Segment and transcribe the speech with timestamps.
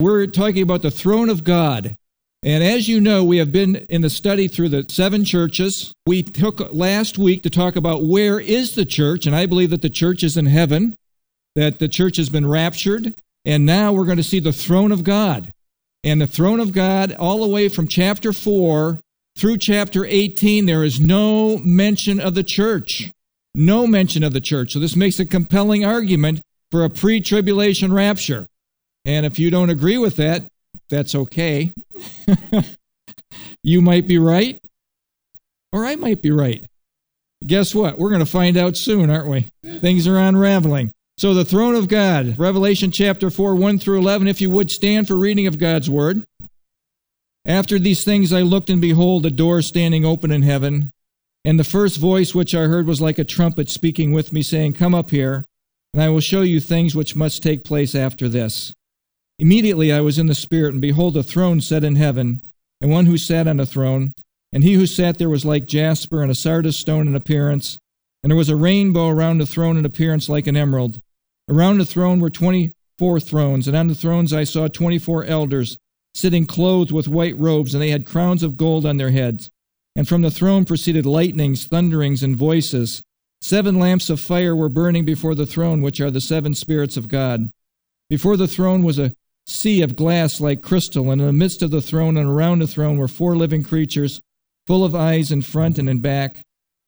[0.00, 1.94] We're talking about the throne of God.
[2.42, 5.92] And as you know, we have been in the study through the seven churches.
[6.06, 9.82] We took last week to talk about where is the church, and I believe that
[9.82, 10.96] the church is in heaven,
[11.54, 13.12] that the church has been raptured,
[13.44, 15.52] and now we're going to see the throne of God.
[16.02, 18.98] And the throne of God, all the way from chapter 4
[19.36, 23.12] through chapter 18, there is no mention of the church.
[23.54, 24.72] No mention of the church.
[24.72, 26.40] So this makes a compelling argument
[26.70, 28.46] for a pre tribulation rapture.
[29.04, 30.44] And if you don't agree with that,
[30.88, 31.72] that's okay.
[33.62, 34.60] you might be right,
[35.72, 36.64] or I might be right.
[37.46, 37.98] Guess what?
[37.98, 39.46] We're going to find out soon, aren't we?
[39.78, 40.92] Things are unraveling.
[41.16, 45.06] So, the throne of God, Revelation chapter 4, 1 through 11, if you would stand
[45.06, 46.24] for reading of God's word.
[47.46, 50.92] After these things I looked, and behold, a door standing open in heaven.
[51.44, 54.74] And the first voice which I heard was like a trumpet speaking with me, saying,
[54.74, 55.46] Come up here,
[55.94, 58.74] and I will show you things which must take place after this.
[59.40, 62.42] Immediately I was in the Spirit, and behold, a throne set in heaven,
[62.78, 64.12] and one who sat on a throne.
[64.52, 67.78] And he who sat there was like jasper and a sardius stone in appearance.
[68.22, 71.00] And there was a rainbow around the throne in appearance like an emerald.
[71.48, 75.24] Around the throne were twenty four thrones, and on the thrones I saw twenty four
[75.24, 75.78] elders,
[76.14, 79.48] sitting clothed with white robes, and they had crowns of gold on their heads.
[79.96, 83.02] And from the throne proceeded lightnings, thunderings, and voices.
[83.40, 87.08] Seven lamps of fire were burning before the throne, which are the seven spirits of
[87.08, 87.50] God.
[88.10, 89.14] Before the throne was a
[89.46, 92.66] sea of glass like crystal, and in the midst of the throne and around the
[92.66, 94.20] throne were four living creatures,
[94.66, 96.40] full of eyes in front and in back.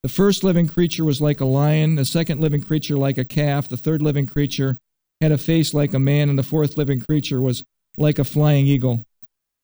[0.03, 3.69] The first living creature was like a lion, the second living creature like a calf,
[3.69, 4.78] the third living creature
[5.20, 7.62] had a face like a man, and the fourth living creature was
[7.97, 9.03] like a flying eagle.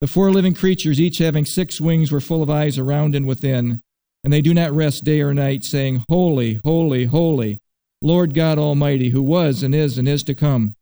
[0.00, 3.81] The four living creatures, each having six wings, were full of eyes around and within,
[4.22, 7.59] and they do not rest day or night, saying, Holy, holy, holy,
[8.00, 10.77] Lord God Almighty, who was and is and is to come.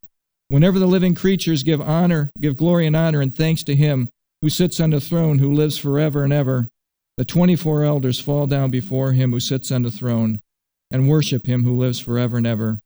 [0.48, 4.08] Whenever the living creatures give honor, give glory and honor and thanks to him
[4.42, 6.68] who sits on the throne, who lives forever and ever,
[7.16, 10.40] the twenty four elders fall down before him who sits on the throne
[10.90, 12.78] and worship him who lives forever and ever.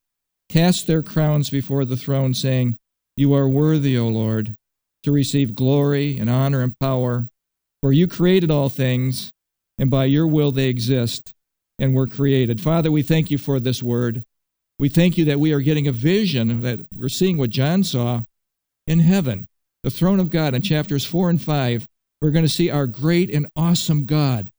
[0.48, 2.76] Cast their crowns before the throne, saying,
[3.16, 4.56] You are worthy, O Lord,
[5.02, 7.28] to receive glory and honor and power,
[7.82, 9.30] for you created all things,
[9.78, 11.32] and by your will they exist
[11.78, 12.60] and were created.
[12.60, 14.24] Father, we thank you for this word.
[14.80, 18.22] We thank you that we are getting a vision, that we're seeing what John saw
[18.86, 19.46] in heaven,
[19.82, 20.54] the throne of God.
[20.54, 21.86] In chapters 4 and 5,
[22.22, 24.50] we're going to see our great and awesome God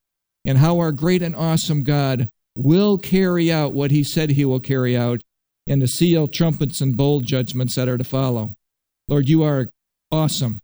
[0.46, 4.60] and how our great and awesome God will carry out what he said he will
[4.60, 5.24] carry out
[5.66, 8.52] in the seal, trumpets, and bowl judgments that are to follow.
[9.08, 9.70] Lord, you are
[10.12, 10.60] awesome.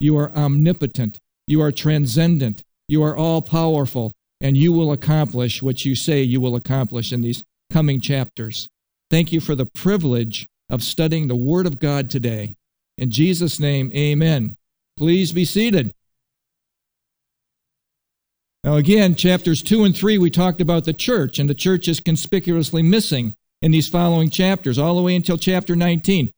[0.00, 1.18] You are omnipotent.
[1.46, 2.62] You are transcendent.
[2.88, 7.20] You are all powerful, and you will accomplish what you say you will accomplish in
[7.20, 8.70] these coming chapters.
[9.12, 12.56] Thank you for the privilege of studying the Word of God today.
[12.96, 14.56] In Jesus' name, amen.
[14.96, 15.92] Please be seated.
[18.64, 22.00] Now, again, chapters 2 and 3, we talked about the church, and the church is
[22.00, 26.32] conspicuously missing in these following chapters, all the way until chapter 19.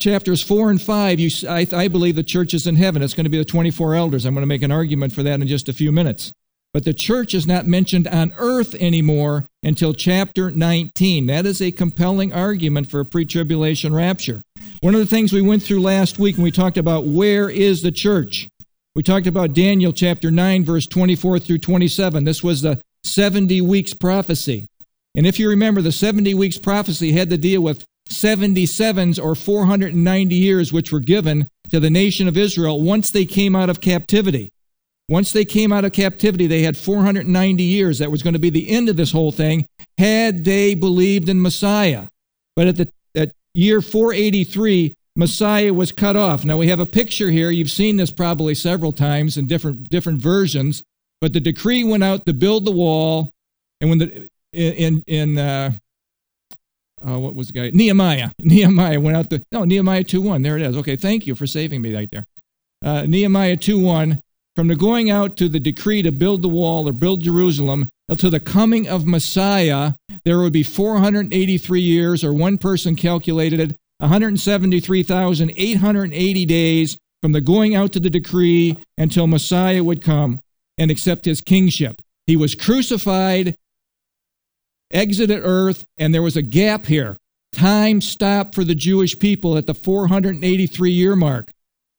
[0.00, 3.02] Chapters 4 and 5, you, I, I believe the church is in heaven.
[3.02, 4.24] It's going to be the 24 elders.
[4.24, 6.32] I'm going to make an argument for that in just a few minutes.
[6.72, 11.26] But the church is not mentioned on earth anymore until chapter 19.
[11.26, 14.42] That is a compelling argument for a pre tribulation rapture.
[14.80, 17.82] One of the things we went through last week when we talked about where is
[17.82, 18.48] the church,
[18.94, 22.24] we talked about Daniel chapter 9, verse 24 through 27.
[22.24, 24.66] This was the 70 weeks prophecy.
[25.14, 30.34] And if you remember, the 70 weeks prophecy had to deal with 77s or 490
[30.34, 34.50] years, which were given to the nation of Israel once they came out of captivity.
[35.10, 37.98] Once they came out of captivity, they had 490 years.
[37.98, 39.66] That was going to be the end of this whole thing
[39.98, 42.04] had they believed in Messiah.
[42.54, 46.44] But at the at year 483, Messiah was cut off.
[46.44, 47.50] Now we have a picture here.
[47.50, 50.84] You've seen this probably several times in different different versions.
[51.20, 53.32] But the decree went out to build the wall,
[53.80, 55.72] and when the in in uh,
[57.04, 60.42] uh, what was the guy Nehemiah Nehemiah went out to no Nehemiah two one.
[60.42, 60.76] There it is.
[60.76, 62.26] Okay, thank you for saving me right there.
[62.84, 64.22] Uh, Nehemiah two one
[64.56, 68.30] from the going out to the decree to build the wall or build Jerusalem until
[68.30, 69.92] the coming of Messiah,
[70.24, 77.74] there would be 483 years, or one person calculated it, 173,880 days from the going
[77.74, 80.40] out to the decree until Messiah would come
[80.78, 82.02] and accept his kingship.
[82.26, 83.56] He was crucified,
[84.90, 87.16] exited earth, and there was a gap here.
[87.52, 91.50] Time stopped for the Jewish people at the 483 year mark.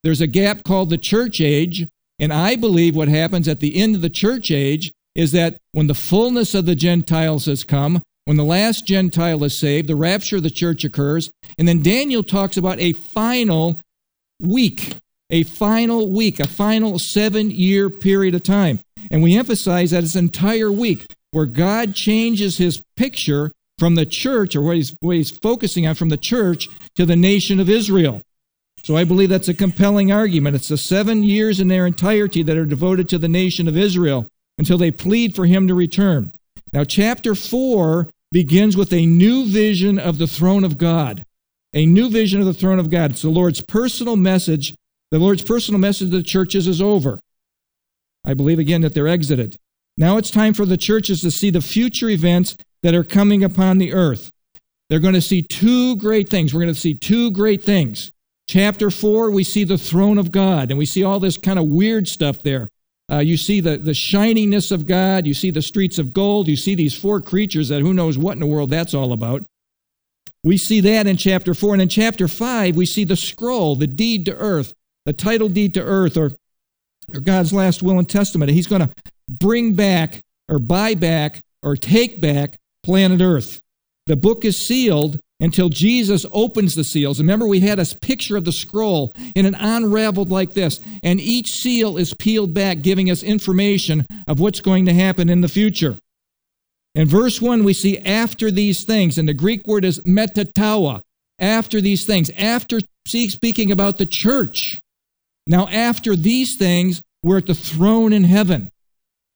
[0.04, 1.88] There's a gap called the church age,
[2.22, 5.88] and I believe what happens at the end of the church age is that when
[5.88, 10.38] the fullness of the Gentiles has come, when the last Gentile is saved, the rapture
[10.38, 11.32] of the church occurs.
[11.58, 13.80] And then Daniel talks about a final
[14.40, 14.96] week,
[15.32, 18.80] a final week, a final seven year period of time.
[19.10, 24.06] And we emphasize that it's an entire week where God changes his picture from the
[24.06, 27.68] church, or what he's, what he's focusing on from the church to the nation of
[27.68, 28.22] Israel.
[28.84, 30.56] So I believe that's a compelling argument.
[30.56, 34.28] It's the seven years in their entirety that are devoted to the nation of Israel
[34.58, 36.32] until they plead for him to return.
[36.74, 41.24] Now, chapter 4 begins with a new vision of the throne of God.
[41.74, 43.12] A new vision of the throne of God.
[43.12, 44.76] It's the Lord's personal message.
[45.12, 47.20] The Lord's personal message to the churches is over.
[48.26, 49.58] I believe again that they're exited.
[49.98, 53.78] Now it's time for the churches to see the future events that are coming upon
[53.78, 54.32] the earth.
[54.90, 56.54] They're going to see two great things.
[56.54, 58.12] We're going to see two great things.
[58.52, 61.68] Chapter 4, we see the throne of God, and we see all this kind of
[61.68, 62.68] weird stuff there.
[63.10, 65.26] Uh, you see the, the shininess of God.
[65.26, 66.50] You see the streets of gold.
[66.50, 69.46] You see these four creatures that who knows what in the world that's all about.
[70.44, 71.76] We see that in chapter 4.
[71.76, 74.74] And in chapter 5, we see the scroll, the deed to earth,
[75.06, 76.34] the title deed to earth, or,
[77.14, 78.52] or God's last will and testament.
[78.52, 78.94] He's going to
[79.30, 80.20] bring back,
[80.50, 83.62] or buy back, or take back planet Earth.
[84.08, 87.20] The book is sealed until Jesus opens the seals.
[87.20, 91.50] Remember, we had a picture of the scroll and it unraveled like this, and each
[91.50, 95.98] seal is peeled back, giving us information of what's going to happen in the future.
[96.94, 101.02] In verse 1, we see after these things, and the Greek word is meta tauta,
[101.40, 104.80] after these things, after speaking about the church.
[105.48, 108.70] Now, after these things, we're at the throne in heaven.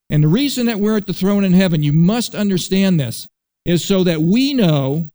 [0.10, 3.28] And the reason that we're at the throne in heaven, you must understand this,
[3.66, 5.08] is so that we know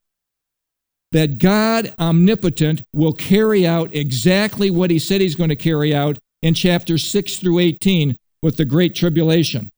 [1.12, 6.19] that God, omnipotent, will carry out exactly what he said he's going to carry out
[6.43, 9.71] in chapters 6 through 18 with the Great Tribulation,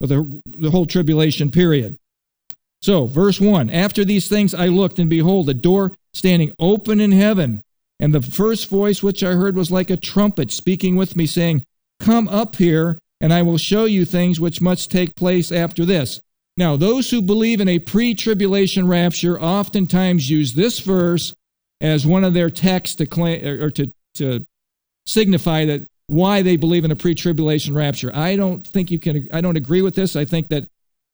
[0.00, 1.96] with the, the whole tribulation period.
[2.82, 7.12] So, verse 1 After these things I looked, and behold, a door standing open in
[7.12, 7.62] heaven.
[8.00, 11.64] And the first voice which I heard was like a trumpet speaking with me, saying,
[12.00, 16.20] Come up here, and I will show you things which must take place after this.
[16.56, 21.34] Now, those who believe in a pre tribulation rapture oftentimes use this verse
[21.80, 24.46] as one of their texts to, claim, or to, to
[25.06, 28.14] signify that why they believe in a pre tribulation rapture.
[28.14, 30.14] I don't think you can, I don't agree with this.
[30.16, 30.68] I think that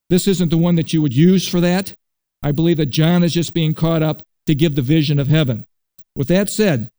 [0.09, 1.93] this isn't the one that you would use for that.
[2.43, 5.65] I believe that John is just being caught up to give the vision of heaven.
[6.15, 6.89] With that said,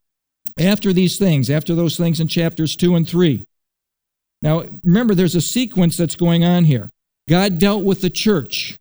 [0.58, 3.46] after these things, after those things in chapters 2 and 3,
[4.40, 6.90] now remember, there's a sequence that's going on here.
[7.28, 8.78] God dealt with the church.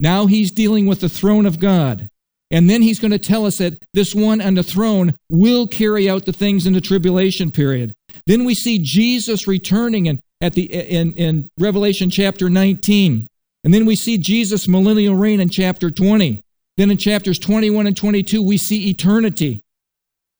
[0.00, 2.08] Now he's dealing with the throne of God.
[2.50, 6.10] And then he's going to tell us that this one on the throne will carry
[6.10, 7.94] out the things in the tribulation period.
[8.26, 13.26] Then we see Jesus returning in, at the, in, in Revelation chapter 19.
[13.64, 16.42] And then we see Jesus' millennial reign in chapter 20.
[16.76, 19.62] Then in chapters 21 and 22, we see eternity.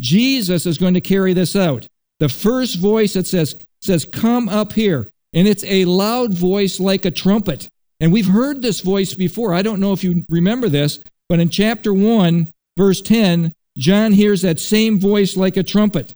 [0.00, 1.86] Jesus is going to carry this out.
[2.18, 7.04] The first voice that says, says, Come up here and it's a loud voice like
[7.04, 7.68] a trumpet.
[8.00, 9.54] And we've heard this voice before.
[9.54, 14.42] I don't know if you remember this, but in chapter 1, verse 10, John hears
[14.42, 16.14] that same voice like a trumpet.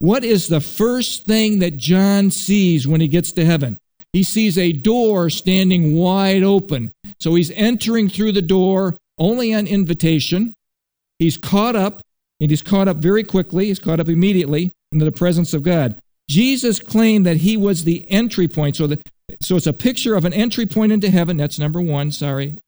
[0.00, 3.78] What is the first thing that John sees when he gets to heaven?
[4.12, 6.92] He sees a door standing wide open.
[7.20, 10.54] So he's entering through the door only on invitation.
[11.18, 12.00] He's caught up,
[12.40, 13.66] and he's caught up very quickly.
[13.66, 16.00] He's caught up immediately into the presence of God.
[16.28, 18.76] Jesus claimed that he was the entry point.
[18.76, 19.02] So, the,
[19.40, 21.36] so it's a picture of an entry point into heaven.
[21.36, 22.12] That's number one.
[22.12, 22.58] Sorry,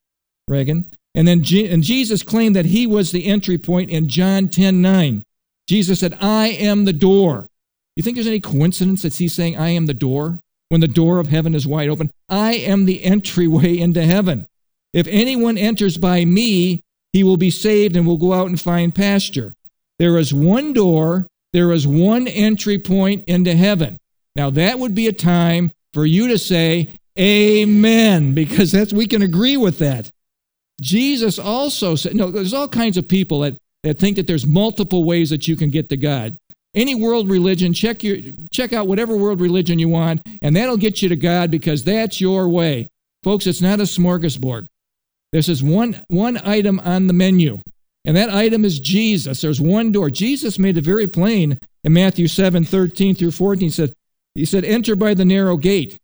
[0.47, 0.91] Reagan.
[1.13, 4.81] And then G, and Jesus claimed that he was the entry point in John 10
[4.81, 5.23] 9.
[5.67, 7.47] Jesus said, I am the door.
[7.95, 11.19] You think there's any coincidence that he's saying, I am the door, when the door
[11.19, 12.09] of heaven is wide open?
[12.29, 14.47] I am the entryway into heaven.
[14.93, 16.81] If anyone enters by me,
[17.13, 19.53] he will be saved and will go out and find pasture.
[19.99, 23.97] There is one door there is one entry point into heaven.
[24.35, 29.21] Now, that would be a time for you to say, Amen, because that's we can
[29.21, 30.09] agree with that.
[30.81, 35.03] Jesus also said, no, there's all kinds of people that, that think that there's multiple
[35.03, 36.35] ways that you can get to God.
[36.73, 38.17] Any world religion, check your
[38.49, 42.21] check out whatever world religion you want, and that'll get you to God because that's
[42.21, 42.87] your way.
[43.23, 44.67] Folks, it's not a smorgasbord.
[45.33, 47.59] This is one one item on the menu.
[48.05, 49.41] And that item is Jesus.
[49.41, 50.09] There's one door.
[50.09, 53.67] Jesus made it very plain in Matthew 7 13 through 14.
[53.67, 53.93] He said,
[54.35, 55.97] he said, Enter by the narrow gate.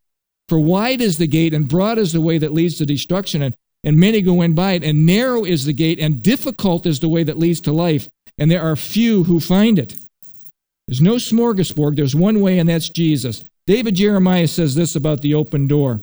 [0.49, 3.55] For wide is the gate, and broad is the way that leads to destruction, and,
[3.83, 4.83] and many go in by it.
[4.83, 8.49] And narrow is the gate, and difficult is the way that leads to life, and
[8.49, 9.97] there are few who find it.
[10.87, 11.97] There's no smorgasbord.
[11.97, 13.43] There's one way, and that's Jesus.
[13.65, 16.01] David Jeremiah says this about the open door.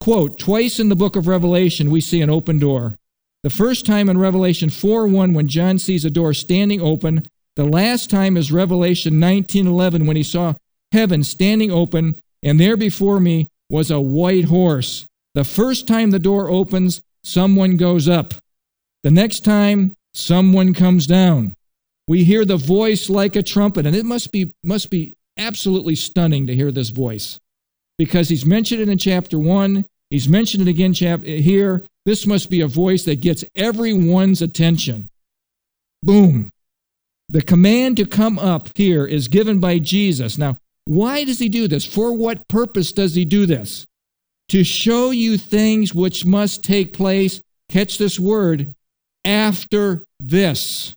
[0.00, 2.98] Quote, twice in the book of Revelation, we see an open door.
[3.44, 7.22] The first time in Revelation 4 1, when John sees a door standing open,
[7.56, 10.54] The last time is Revelation 19:11 when he saw
[10.90, 15.06] heaven standing open and there before me was a white horse.
[15.34, 18.34] The first time the door opens, someone goes up.
[19.04, 21.54] The next time, someone comes down.
[22.08, 26.46] We hear the voice like a trumpet, and it must be, must be absolutely stunning
[26.46, 27.38] to hear this voice
[27.98, 29.84] because he's mentioned it in chapter 1.
[30.10, 31.84] He's mentioned it again chap- here.
[32.04, 35.08] This must be a voice that gets everyone's attention.
[36.02, 36.50] Boom.
[37.30, 40.36] The command to come up here is given by Jesus.
[40.36, 41.86] Now, why does he do this?
[41.86, 43.86] For what purpose does he do this?
[44.50, 48.74] To show you things which must take place, catch this word,
[49.24, 50.94] after this,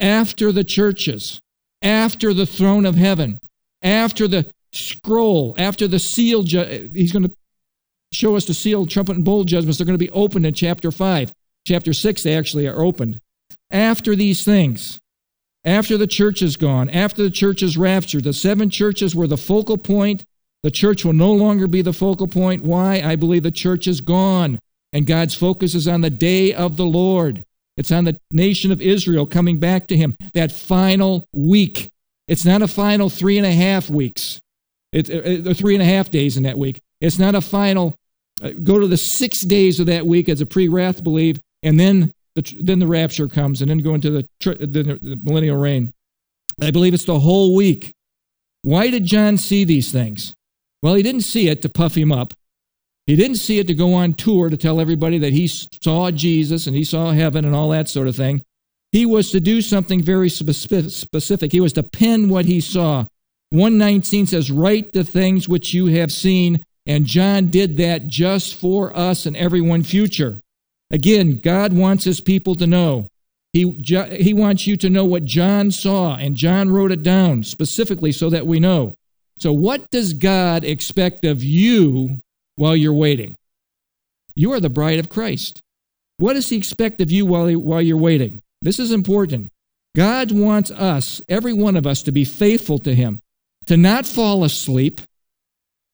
[0.00, 1.38] after the churches,
[1.82, 3.38] after the throne of heaven,
[3.82, 6.42] after the scroll, after the seal.
[6.42, 7.34] He's going to
[8.12, 9.78] show us the seal, trumpet, and bowl judgments.
[9.78, 11.32] They're going to be opened in chapter 5.
[11.66, 13.20] Chapter 6, they actually are opened.
[13.70, 14.98] After these things,
[15.64, 19.36] after the church is gone, after the church is raptured, the seven churches were the
[19.36, 20.24] focal point.
[20.62, 22.62] The church will no longer be the focal point.
[22.62, 23.00] Why?
[23.00, 24.58] I believe the church is gone,
[24.92, 27.44] and God's focus is on the day of the Lord.
[27.76, 31.90] It's on the nation of Israel coming back to Him, that final week.
[32.28, 34.40] It's not a final three and a half weeks,
[34.92, 36.80] it's uh three and a half days in that week.
[37.00, 37.96] It's not a final,
[38.42, 41.78] Uh, go to the six days of that week as a pre wrath believe, and
[41.78, 45.92] then the, then the rapture comes, and then go into the, the, the millennial reign.
[46.60, 47.92] I believe it's the whole week.
[48.62, 50.34] Why did John see these things?
[50.82, 52.32] Well, he didn't see it to puff him up.
[53.06, 56.66] He didn't see it to go on tour to tell everybody that he saw Jesus
[56.66, 58.44] and he saw heaven and all that sort of thing.
[58.92, 61.50] He was to do something very specific.
[61.50, 63.06] He was to pen what he saw.
[63.50, 66.64] 119 says, Write the things which you have seen.
[66.86, 70.40] And John did that just for us and everyone future.
[70.90, 73.08] Again, God wants his people to know.
[73.52, 78.10] He, he wants you to know what John saw, and John wrote it down specifically
[78.10, 78.94] so that we know.
[79.38, 82.20] So, what does God expect of you
[82.56, 83.36] while you're waiting?
[84.34, 85.60] You are the bride of Christ.
[86.16, 88.40] What does he expect of you while, while you're waiting?
[88.62, 89.50] This is important.
[89.94, 93.20] God wants us, every one of us, to be faithful to him,
[93.66, 95.00] to not fall asleep,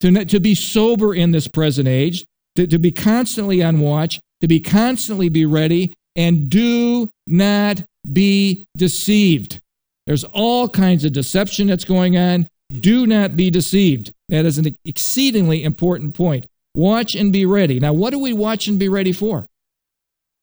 [0.00, 2.24] to, to be sober in this present age,
[2.56, 8.66] to, to be constantly on watch, to be constantly be ready and do not be
[8.76, 9.60] deceived.
[10.06, 12.48] There's all kinds of deception that's going on.
[12.80, 14.12] Do not be deceived.
[14.28, 16.46] That is an exceedingly important point.
[16.74, 17.80] Watch and be ready.
[17.80, 19.46] Now, what do we watch and be ready for?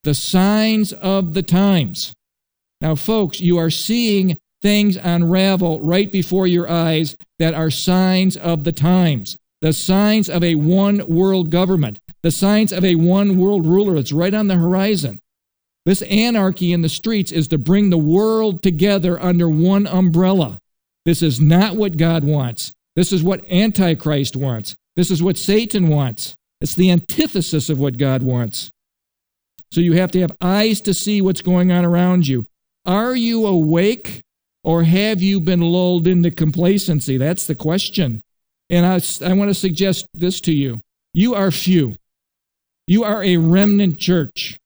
[0.04, 2.14] The signs of the times.
[2.82, 8.64] Now, folks, you are seeing things unravel right before your eyes that are signs of
[8.64, 13.68] the times, the signs of a one world government the signs of a one world
[13.68, 15.22] ruler that's right on the horizon.
[15.86, 20.58] This anarchy in the streets is to bring the world together under one umbrella.
[21.06, 22.74] This is not what God wants.
[22.96, 24.76] This is what Antichrist wants.
[24.96, 26.34] This is what Satan wants.
[26.62, 28.72] It's the antithesis of what God wants.
[29.72, 32.48] So you have to have eyes to see what's going on around you.
[32.88, 34.22] Are you awake
[34.64, 37.18] or have you been lulled into complacency?
[37.18, 38.24] That's the question.
[38.70, 40.82] And I, I want to suggest this to you
[41.14, 41.96] you are few.
[42.88, 44.60] You are a remnant church.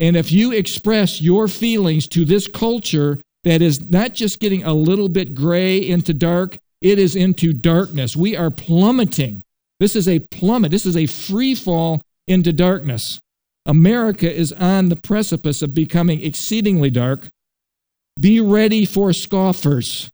[0.00, 4.74] And if you express your feelings to this culture that is not just getting a
[4.74, 8.16] little bit gray into dark, it is into darkness.
[8.16, 9.42] We are plummeting.
[9.78, 10.70] This is a plummet.
[10.70, 13.20] This is a free fall into darkness.
[13.66, 17.28] America is on the precipice of becoming exceedingly dark.
[18.18, 20.10] Be ready for scoffers.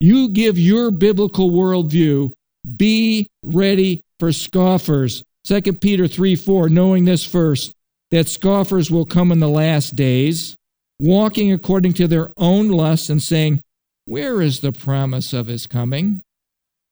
[0.00, 2.32] You give your biblical worldview.
[2.76, 5.22] Be ready for scoffers.
[5.44, 7.74] 2 Peter 3 4, knowing this first,
[8.10, 10.56] that scoffers will come in the last days,
[10.98, 13.62] walking according to their own lusts and saying,
[14.06, 16.22] Where is the promise of his coming?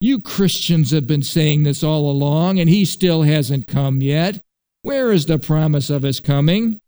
[0.00, 4.41] You Christians have been saying this all along, and he still hasn't come yet.
[4.83, 6.81] Where is the promise of his coming?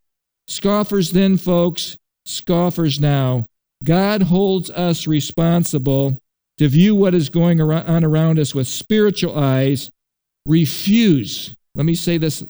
[0.47, 3.47] Scoffers then, folks, scoffers now.
[3.83, 6.19] God holds us responsible
[6.59, 9.91] to view what is going on around us with spiritual eyes
[10.47, 12.43] refuse, let me say this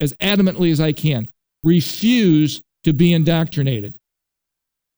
[0.00, 1.28] as adamantly as I can,
[1.62, 3.96] refuse to be indoctrinated.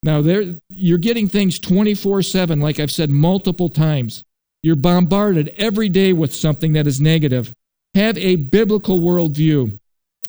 [0.03, 4.25] Now, there, you're getting things 24 7, like I've said multiple times.
[4.63, 7.55] You're bombarded every day with something that is negative.
[7.95, 9.79] Have a biblical worldview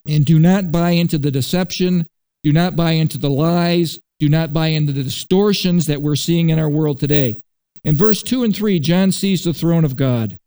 [0.08, 2.08] and do not buy into the deception,
[2.44, 6.50] do not buy into the lies, do not buy into the distortions that we're seeing
[6.50, 7.42] in our world today.
[7.84, 10.40] In verse 2 and 3, John sees the throne of God.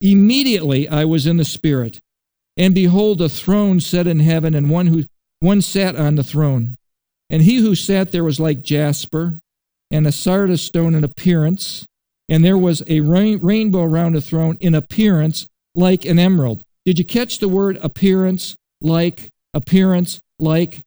[0.00, 2.00] Immediately I was in the Spirit,
[2.56, 5.04] and behold, a throne set in heaven, and one who
[5.40, 6.76] one sat on the throne.
[7.30, 9.38] And he who sat there was like jasper
[9.90, 11.86] and a sardius stone in appearance,
[12.28, 16.64] and there was a rain, rainbow around the throne in appearance like an emerald.
[16.84, 20.82] Did you catch the word appearance, like, appearance, like?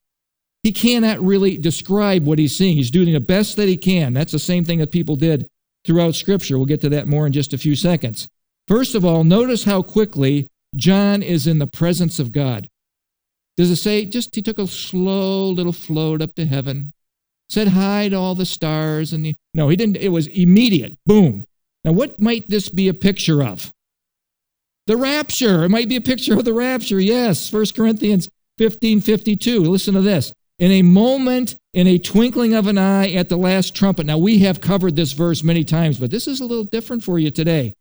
[0.63, 2.77] He cannot really describe what he's seeing.
[2.77, 4.13] He's doing the best that he can.
[4.13, 5.48] That's the same thing that people did
[5.86, 6.58] throughout Scripture.
[6.58, 8.27] We'll get to that more in just a few seconds.
[8.68, 12.70] First of all, notice how quickly John is in the presence of God.
[13.58, 16.94] Does it say just he took a slow little float up to heaven,
[17.50, 19.98] said hi to all the stars and the No, he didn't.
[19.98, 20.98] It was immediate.
[21.06, 21.46] Boom.
[21.84, 23.72] Now what might this be a picture of?
[24.88, 25.65] The rapture.
[25.65, 27.00] It might be a picture of the rapture.
[27.00, 29.60] Yes, 1 Corinthians 15 52.
[29.62, 30.34] Listen to this.
[30.62, 34.06] In a moment, in a twinkling of an eye at the last trumpet.
[34.06, 37.18] Now, we have covered this verse many times, but this is a little different for
[37.18, 37.74] you today.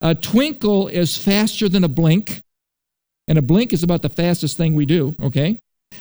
[0.00, 2.42] A twinkle is faster than a blink,
[3.28, 5.60] and a blink is about the fastest thing we do, okay?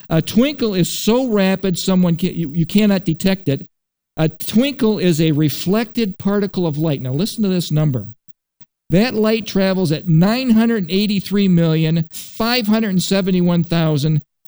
[0.10, 3.70] A twinkle is so rapid someone can, you, you cannot detect it.
[4.18, 7.04] A twinkle is a reflected particle of light.
[7.04, 8.08] Now, listen to this number.
[8.90, 10.08] That light travels at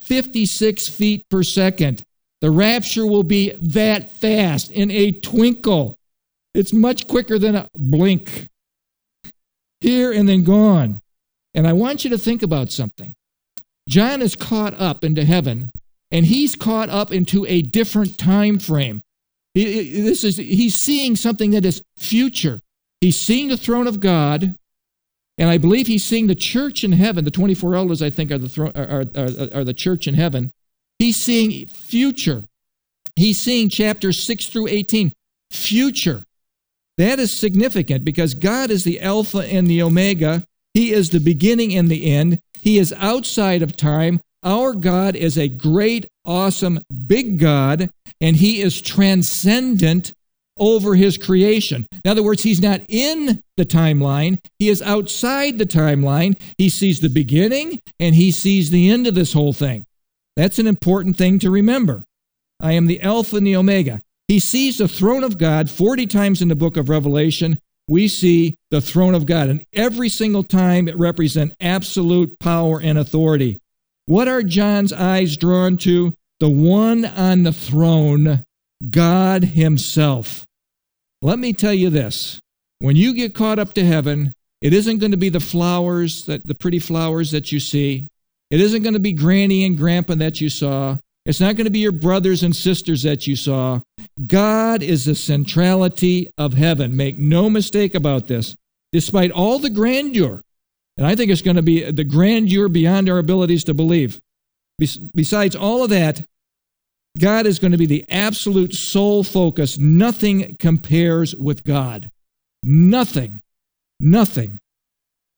[0.10, 2.04] 983,571,056 feet per second.
[2.42, 5.98] The rapture will be that fast in a twinkle.
[6.54, 8.48] It's much quicker than a blink.
[9.82, 11.02] Here and then gone.
[11.54, 13.14] And I want you to think about something.
[13.90, 15.72] John is caught up into heaven,
[16.12, 19.02] and he's caught up into a different time frame.
[19.54, 22.60] He, this is, he's seeing something that is future.
[23.02, 24.56] He's seeing the throne of God,
[25.38, 27.24] and I believe he's seeing the church in heaven.
[27.24, 30.51] The 24 elders, I think, are the, throne, are, are, are the church in heaven.
[31.00, 32.44] He's seeing future.
[33.15, 35.13] He's seeing chapters 6 through 18,
[35.51, 36.24] future.
[36.98, 40.44] That is significant because God is the Alpha and the Omega.
[40.74, 42.39] He is the beginning and the end.
[42.60, 44.20] He is outside of time.
[44.44, 47.89] Our God is a great, awesome, big God,
[48.22, 50.13] and He is transcendent
[50.60, 51.86] over His creation.
[52.04, 56.39] In other words, He's not in the timeline, He is outside the timeline.
[56.58, 59.86] He sees the beginning and He sees the end of this whole thing.
[60.36, 62.04] That's an important thing to remember.
[62.60, 64.02] I am the Alpha and the Omega.
[64.28, 67.60] He sees the throne of God 40 times in the book of Revelation.
[67.88, 72.98] We see the throne of God, and every single time it represents absolute power and
[72.98, 73.62] authority.
[74.08, 76.13] What are John's eyes drawn to?
[76.39, 78.43] The one on the throne,
[78.89, 80.47] God Himself.
[81.21, 82.39] Let me tell you this
[82.80, 86.45] when you get caught up to heaven, it isn't going to be the flowers, that,
[86.45, 88.08] the pretty flowers that you see.
[88.49, 90.97] It isn't going to be Granny and Grandpa that you saw.
[91.25, 93.82] It's not going to be your brothers and sisters that you saw.
[94.25, 96.95] God is the centrality of heaven.
[96.95, 98.56] Make no mistake about this.
[98.93, 100.41] Despite all the grandeur,
[100.97, 104.21] and I think it's going to be the grandeur beyond our abilities to believe.
[104.80, 106.21] Besides all of that,
[107.17, 109.77] God is going to be the absolute sole focus.
[109.77, 112.10] Nothing compares with God.
[112.63, 113.41] Nothing.
[113.99, 114.60] Nothing.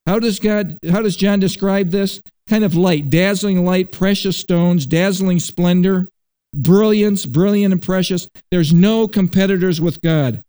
[0.05, 2.21] How does God how does John describe this?
[2.49, 6.09] kind of light, dazzling light, precious stones, dazzling splendor,
[6.53, 8.27] brilliance, brilliant and precious.
[8.49, 10.43] There's no competitors with God.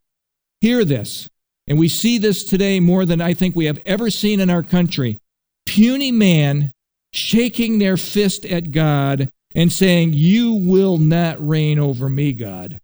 [0.62, 1.28] Hear this.
[1.68, 4.62] And we see this today more than I think we have ever seen in our
[4.62, 5.20] country.
[5.66, 6.72] Puny man
[7.12, 12.80] shaking their fist at God and saying, You will not reign over me, God.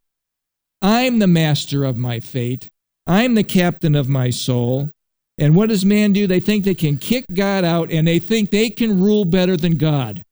[0.82, 2.68] I'm the master of my fate.
[3.06, 4.90] I'm the captain of my soul.
[5.38, 6.26] And what does man do?
[6.26, 9.76] They think they can kick God out and they think they can rule better than
[9.76, 10.22] God.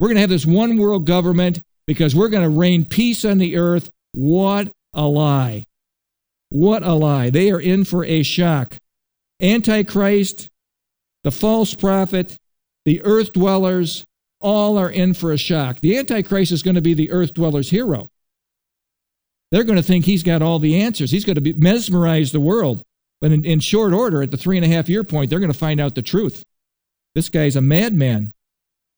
[0.00, 3.38] We're going to have this one world government because we're going to reign peace on
[3.38, 3.90] the earth.
[4.12, 5.64] What a lie.
[6.48, 7.30] What a lie.
[7.30, 8.76] They are in for a shock.
[9.40, 10.48] Antichrist,
[11.24, 12.36] the false prophet,
[12.84, 14.04] the earth dwellers,
[14.42, 15.80] all are in for a shock.
[15.80, 18.10] The Antichrist is going to be the earth dwellers' hero.
[19.50, 21.10] They're going to think he's got all the answers.
[21.10, 22.82] He's going to be, mesmerize the world.
[23.20, 25.52] But in, in short order, at the three and a half year point, they're going
[25.52, 26.42] to find out the truth.
[27.14, 28.32] This guy's a madman.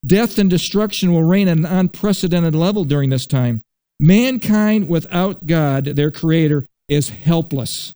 [0.07, 3.63] Death and destruction will reign at an unprecedented level during this time.
[3.99, 7.95] Mankind without God, their creator, is helpless,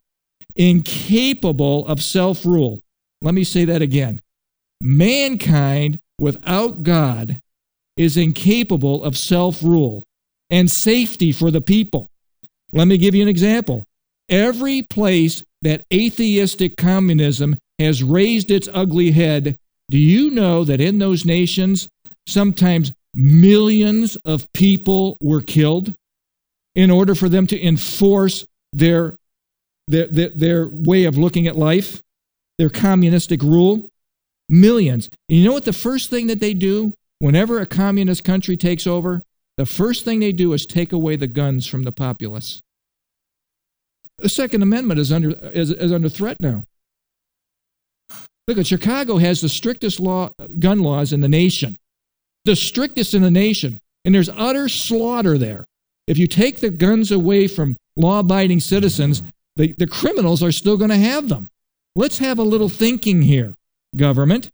[0.55, 2.81] incapable of self rule.
[3.21, 4.21] Let me say that again.
[4.81, 7.39] Mankind without God
[7.97, 10.03] is incapable of self rule
[10.49, 12.09] and safety for the people.
[12.71, 13.83] Let me give you an example.
[14.29, 19.57] Every place that atheistic communism has raised its ugly head,
[19.89, 21.89] do you know that in those nations,
[22.27, 25.93] sometimes millions of people were killed
[26.75, 29.15] in order for them to enforce their,
[29.87, 32.01] their, their, their way of looking at life,
[32.57, 33.89] their communistic rule?
[34.49, 35.09] Millions.
[35.29, 38.87] And you know what the first thing that they do whenever a communist country takes
[38.87, 39.23] over?
[39.59, 42.61] the first thing they do is take away the guns from the populace.
[44.19, 46.63] The Second Amendment is under, is, is under threat now.
[48.47, 51.75] Look at Chicago has the strictest law, gun laws in the nation,
[52.45, 55.65] the strictest in the nation, and there's utter slaughter there.
[56.07, 59.23] If you take the guns away from law abiding citizens,
[59.57, 61.49] the, the criminals are still going to have them.
[61.97, 63.55] Let's have a little thinking here,
[63.95, 64.49] government.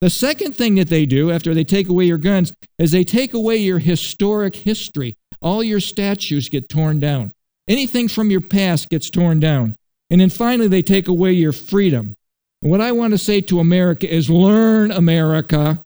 [0.00, 3.34] The second thing that they do after they take away your guns is they take
[3.34, 5.16] away your historic history.
[5.40, 7.32] All your statues get torn down.
[7.68, 9.74] Anything from your past gets torn down.
[10.10, 12.14] And then finally, they take away your freedom.
[12.62, 15.82] And what I want to say to America is learn America.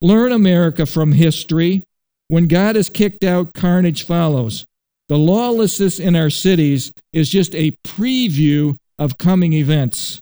[0.00, 1.84] Learn America from history.
[2.28, 4.66] When God is kicked out, carnage follows.
[5.08, 10.20] The lawlessness in our cities is just a preview of coming events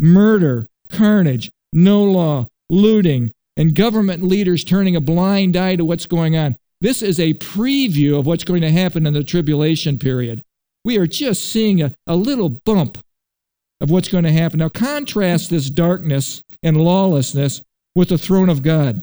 [0.00, 6.36] murder, carnage, no law, looting, and government leaders turning a blind eye to what's going
[6.36, 6.56] on.
[6.80, 10.42] This is a preview of what's going to happen in the tribulation period.
[10.84, 12.98] We are just seeing a, a little bump
[13.80, 14.60] of what's going to happen.
[14.60, 17.62] Now, contrast this darkness and lawlessness
[17.94, 19.02] with the throne of God.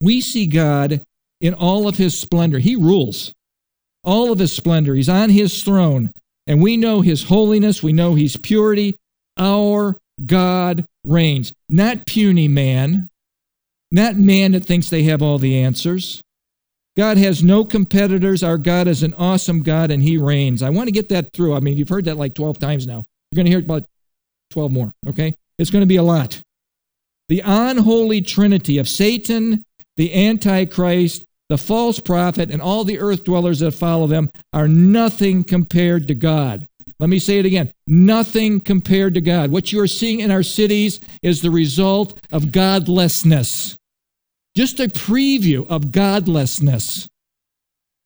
[0.00, 1.04] We see God
[1.40, 2.58] in all of his splendor.
[2.58, 3.32] He rules
[4.02, 4.94] all of his splendor.
[4.94, 6.10] He's on his throne,
[6.46, 7.82] and we know his holiness.
[7.82, 8.96] We know his purity.
[9.38, 13.08] Our God reigns, not puny man,
[13.90, 16.22] not man that thinks they have all the answers.
[16.96, 18.42] God has no competitors.
[18.42, 20.62] Our God is an awesome God, and he reigns.
[20.62, 21.54] I want to get that through.
[21.54, 23.04] I mean, you've heard that like 12 times now.
[23.30, 23.84] You're going to hear it about
[24.50, 25.34] 12 more, okay?
[25.58, 26.40] It's going to be a lot.
[27.28, 29.64] The unholy trinity of Satan,
[29.96, 35.42] the Antichrist, the false prophet, and all the earth dwellers that follow them are nothing
[35.42, 36.68] compared to God.
[37.00, 39.50] Let me say it again nothing compared to God.
[39.50, 43.76] What you are seeing in our cities is the result of godlessness.
[44.56, 47.08] Just a preview of godlessness.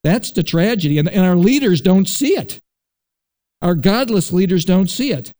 [0.05, 0.98] That's the tragedy.
[0.98, 2.61] And, and our leaders don't see it.
[3.61, 5.33] Our godless leaders don't see it.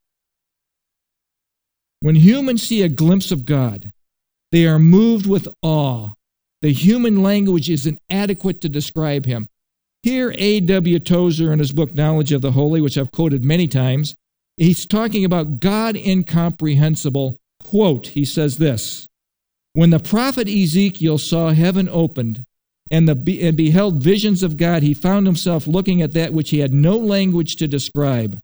[2.01, 3.93] When humans see a glimpse of God,
[4.53, 6.11] they are moved with awe.
[6.63, 9.49] The human language is inadequate to describe him.
[10.09, 11.01] Here, A.W.
[11.01, 14.15] Tozer, in his book Knowledge of the Holy, which I've quoted many times,
[14.57, 17.37] he's talking about God incomprehensible.
[17.63, 19.07] Quote, he says this
[19.75, 22.43] When the prophet Ezekiel saw heaven opened
[22.91, 26.61] and, the, and beheld visions of God, he found himself looking at that which he
[26.61, 28.39] had no language to describe.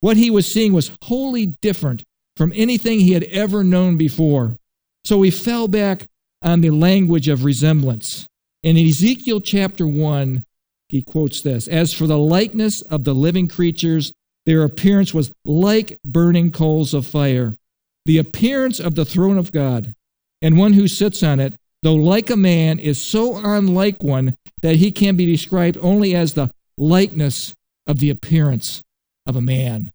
[0.00, 2.04] What he was seeing was wholly different
[2.38, 4.56] from anything he had ever known before.
[5.04, 6.06] So he fell back
[6.40, 8.26] on the language of resemblance.
[8.62, 10.46] In Ezekiel chapter 1,
[10.92, 14.12] he quotes this As for the likeness of the living creatures,
[14.44, 17.56] their appearance was like burning coals of fire.
[18.04, 19.94] The appearance of the throne of God
[20.42, 24.76] and one who sits on it, though like a man, is so unlike one that
[24.76, 27.54] he can be described only as the likeness
[27.86, 28.82] of the appearance
[29.26, 29.92] of a man.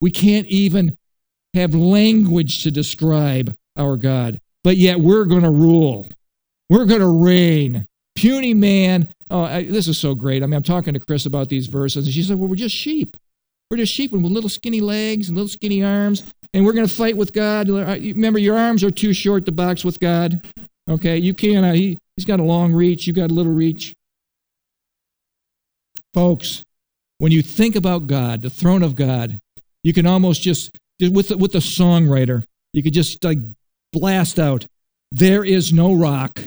[0.00, 0.96] We can't even
[1.52, 6.08] have language to describe our God, but yet we're going to rule.
[6.70, 7.86] We're going to reign.
[8.14, 9.12] Puny man.
[9.30, 10.42] Oh, I, this is so great.
[10.42, 12.74] I mean, I'm talking to Chris about these verses, and she said, Well, we're just
[12.74, 13.16] sheep.
[13.70, 16.22] We're just sheep with little skinny legs and little skinny arms,
[16.54, 17.68] and we're going to fight with God.
[17.68, 20.46] Remember, your arms are too short to box with God.
[20.88, 21.66] Okay, you can't.
[21.66, 23.94] Uh, he, he's got a long reach, you got a little reach.
[26.14, 26.64] Folks,
[27.18, 29.38] when you think about God, the throne of God,
[29.84, 33.38] you can almost just with the, with the songwriter, you could just like
[33.92, 34.66] blast out,
[35.12, 36.40] "There is no rock,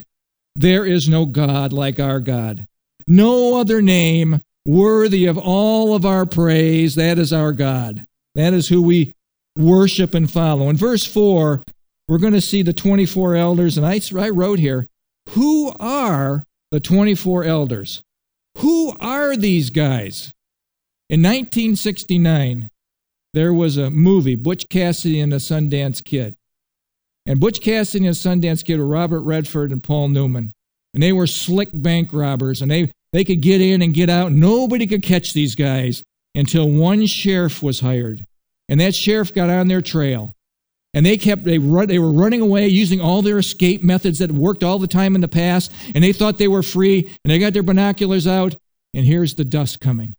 [0.55, 2.65] there is no God like our God,
[3.11, 6.95] no other name worthy of all of our praise.
[6.95, 8.05] That is our God.
[8.35, 9.13] That is who we
[9.57, 11.63] worship and follow." In verse four,
[12.07, 14.87] we're going to see the twenty-four elders, and I, wrote here,
[15.29, 18.01] "Who are the twenty-four elders?
[18.59, 20.33] Who are these guys?"
[21.09, 22.69] In 1969,
[23.33, 26.37] there was a movie, Butch Cassidy and the Sundance Kid.
[27.25, 30.53] And Butch Cassidy and the Sundance Kid were Robert Redford and Paul Newman.
[30.93, 34.31] And they were slick bank robbers, and they, they could get in and get out.
[34.31, 36.03] Nobody could catch these guys
[36.35, 38.25] until one sheriff was hired.
[38.69, 40.33] And that sheriff got on their trail.
[40.93, 44.31] And they kept they run, they were running away using all their escape methods that
[44.31, 47.39] worked all the time in the past, and they thought they were free, and they
[47.39, 48.55] got their binoculars out,
[48.93, 50.15] and here's the dust coming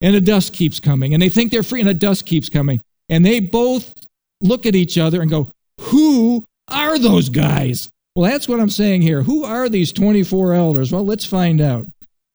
[0.00, 1.14] and the dust keeps coming.
[1.14, 2.80] And they think they're free, and the dust keeps coming.
[3.08, 3.94] And they both
[4.40, 5.50] look at each other and go,
[5.80, 7.90] Who are those guys?
[8.14, 9.22] Well, that's what I'm saying here.
[9.22, 10.92] Who are these 24 elders?
[10.92, 11.86] Well, let's find out.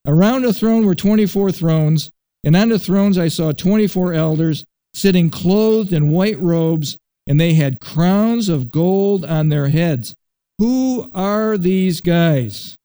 [0.06, 2.12] Around the throne were 24 thrones,
[2.44, 7.54] and on the thrones I saw 24 elders sitting clothed in white robes, and they
[7.54, 10.14] had crowns of gold on their heads.
[10.60, 12.76] Who are these guys?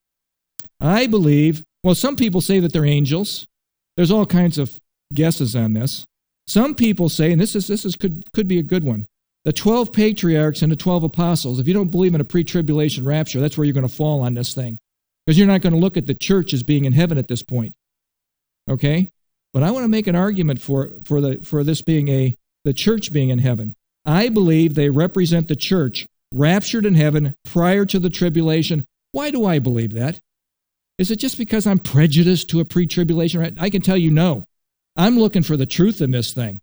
[0.81, 3.47] I believe Well, some people say that they're angels.
[3.97, 4.79] There's all kinds of
[5.15, 6.05] guesses on this.
[6.47, 9.07] Some people say, and this is this is could could be a good one,
[9.45, 11.59] the 12 patriarchs and the 12 apostles.
[11.59, 14.35] If you don't believe in a pre-tribulation rapture, that's where you're going to fall on
[14.35, 14.79] this thing.
[15.29, 17.43] Because you're not going to look at the church as being in heaven at this
[17.43, 17.75] point.
[18.67, 19.11] Okay?
[19.53, 22.73] But I want to make an argument for for the for this being a the
[22.73, 23.75] church being in heaven.
[24.07, 28.87] I believe they represent the church raptured in heaven prior to the tribulation.
[29.13, 30.19] Why do I believe that?
[30.97, 33.59] Is it just because I'm prejudiced to a pre tribulation?
[33.61, 34.45] I can tell you no.
[34.97, 36.63] I'm looking for the truth in this thing.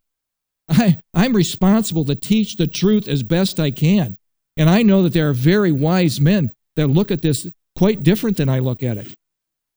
[0.70, 4.18] I, I'm responsible to teach the truth as best I can.
[4.58, 8.38] And I know that there are very wise men that look at this quite different
[8.38, 9.14] than I look at it.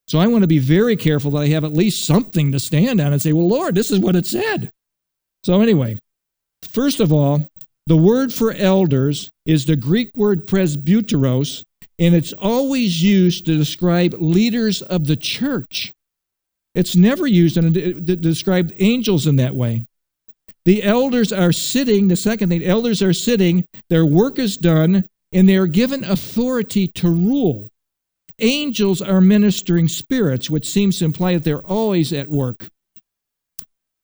[0.06, 3.00] So I want to be very careful that I have at least something to stand
[3.00, 4.70] on and say, well, Lord, this is what it said.
[5.44, 5.98] So, anyway,
[6.62, 7.48] first of all,
[7.86, 11.62] the word for elders is the Greek word presbyteros,
[11.98, 15.92] and it's always used to describe leaders of the church.
[16.74, 17.70] It's never used to
[18.16, 19.84] describe angels in that way.
[20.64, 25.48] The elders are sitting, the second thing, elders are sitting, their work is done, and
[25.48, 27.70] they are given authority to rule.
[28.40, 32.68] Angels are ministering spirits, which seems to imply that they're always at work.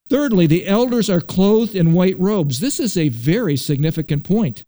[0.09, 2.59] Thirdly, the elders are clothed in white robes.
[2.59, 4.63] This is a very significant point.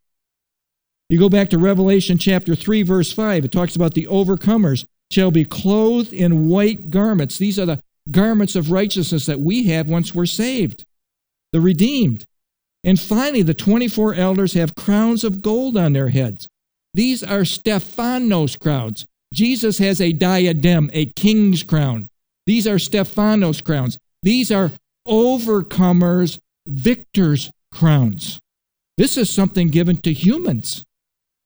[1.10, 5.32] You go back to Revelation chapter 3, verse 5, it talks about the overcomers shall
[5.32, 7.38] be clothed in white garments.
[7.38, 10.86] These are the garments of righteousness that we have once we're saved,
[11.54, 12.26] the redeemed.
[12.84, 16.48] And finally, the 24 elders have crowns of gold on their heads.
[16.94, 19.06] These are Stephanos crowns.
[19.34, 22.10] Jesus has a diadem, a king's crown.
[22.46, 23.98] These are Stephanos crowns.
[24.24, 24.72] These are
[25.08, 28.40] overcomers, victors' crowns.
[28.98, 30.84] This is something given to humans.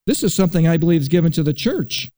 [0.08, 2.10] This is something I believe is given to the church.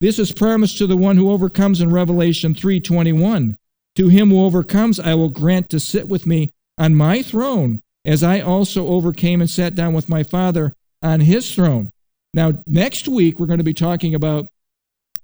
[0.00, 3.56] This is promised to the one who overcomes in Revelation 3:21.
[3.96, 8.22] To him who overcomes I will grant to sit with me on my throne, as
[8.22, 11.90] I also overcame and sat down with my Father on his throne.
[12.34, 14.48] Now, next week we're going to be talking about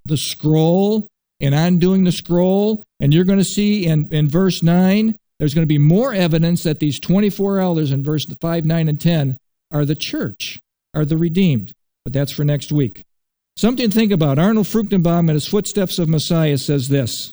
[0.09, 1.07] the scroll
[1.41, 5.63] and undoing the scroll, and you're going to see in, in verse 9 there's going
[5.63, 9.39] to be more evidence that these 24 elders in verse 5, 9, and 10
[9.71, 10.59] are the church,
[10.95, 11.73] are the redeemed.
[12.05, 13.05] But that's for next week.
[13.57, 14.39] Something to think about.
[14.39, 17.33] Arnold Fruchtenbaum in his Footsteps of Messiah says this.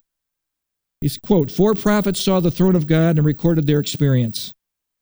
[1.02, 4.54] He's, quote, Four prophets saw the throne of God and recorded their experience.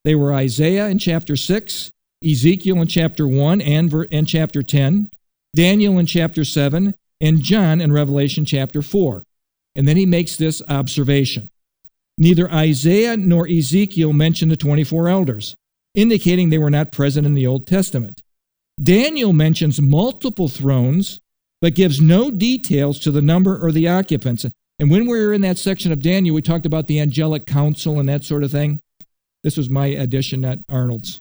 [0.04, 1.92] They were Isaiah in chapter 6,
[2.26, 5.10] Ezekiel in chapter 1 and, and chapter 10,
[5.56, 9.24] Daniel in chapter 7, and John in Revelation chapter 4.
[9.76, 11.50] And then he makes this observation
[12.16, 15.56] Neither Isaiah nor Ezekiel mention the 24 elders,
[15.96, 18.22] indicating they were not present in the Old Testament.
[18.82, 21.22] Daniel mentions multiple thrones,
[21.60, 24.46] but gives no details to the number or the occupants.
[24.78, 28.00] And when we were in that section of Daniel, we talked about the angelic council
[28.00, 28.80] and that sort of thing.
[29.44, 31.20] This was my addition, not Arnold's.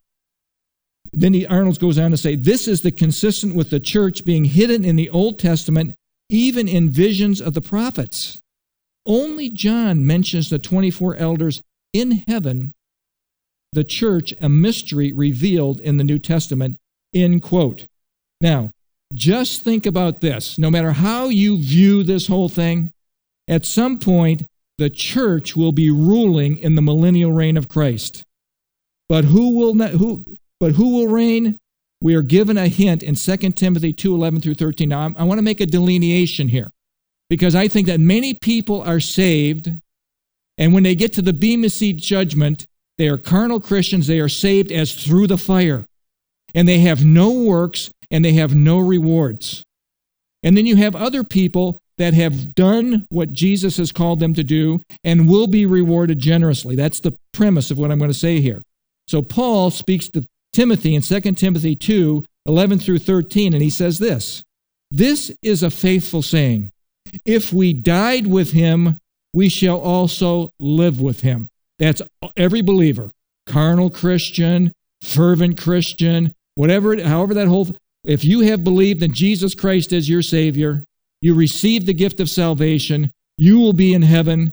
[1.12, 4.46] Then he, Arnold goes on to say, This is the consistent with the church being
[4.46, 5.94] hidden in the Old Testament,
[6.28, 8.40] even in visions of the prophets.
[9.04, 12.72] Only John mentions the 24 elders in heaven,
[13.72, 16.76] the church, a mystery revealed in the New Testament,
[17.14, 17.86] end quote.
[18.40, 18.70] Now,
[19.12, 20.58] just think about this.
[20.58, 22.92] No matter how you view this whole thing,
[23.48, 24.46] at some point,
[24.78, 28.24] the church will be ruling in the millennial reign of Christ.
[29.08, 30.24] But who will not, who,
[30.62, 31.58] but who will reign?
[32.00, 34.90] We are given a hint in 2 Timothy 2:11 through 13.
[34.90, 36.70] Now, I want to make a delineation here
[37.28, 39.72] because I think that many people are saved,
[40.56, 42.64] and when they get to the Bema Seat judgment,
[42.96, 44.06] they are carnal Christians.
[44.06, 45.84] They are saved as through the fire,
[46.54, 49.64] and they have no works and they have no rewards.
[50.44, 54.44] And then you have other people that have done what Jesus has called them to
[54.44, 56.76] do and will be rewarded generously.
[56.76, 58.62] That's the premise of what I'm going to say here.
[59.08, 63.98] So Paul speaks to Timothy in 2 Timothy 2 11 through 13, and he says
[63.98, 64.44] this
[64.90, 66.72] This is a faithful saying
[67.24, 68.96] if we died with him,
[69.34, 71.48] we shall also live with him.
[71.78, 72.02] That's
[72.36, 73.10] every believer,
[73.46, 77.68] carnal Christian, fervent Christian, whatever, however that whole,
[78.04, 80.84] if you have believed in Jesus Christ as your Savior,
[81.20, 84.52] you receive the gift of salvation, you will be in heaven.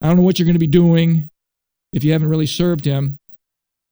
[0.00, 1.30] I don't know what you're going to be doing
[1.92, 3.18] if you haven't really served Him,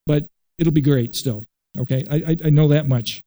[0.06, 0.26] but
[0.60, 1.42] it'll be great still.
[1.78, 3.22] Okay, I, I know that much.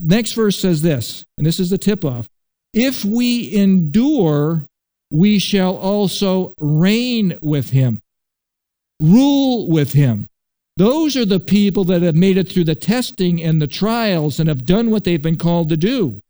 [0.00, 2.28] Next verse says this, and this is the tip off
[2.72, 4.66] if we endure,
[5.10, 8.00] we shall also reign with him,
[9.00, 10.28] rule with him.
[10.76, 14.48] Those are the people that have made it through the testing and the trials and
[14.48, 16.20] have done what they've been called to do.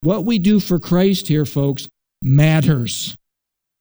[0.00, 1.88] What we do for Christ here, folks,
[2.22, 3.16] matters.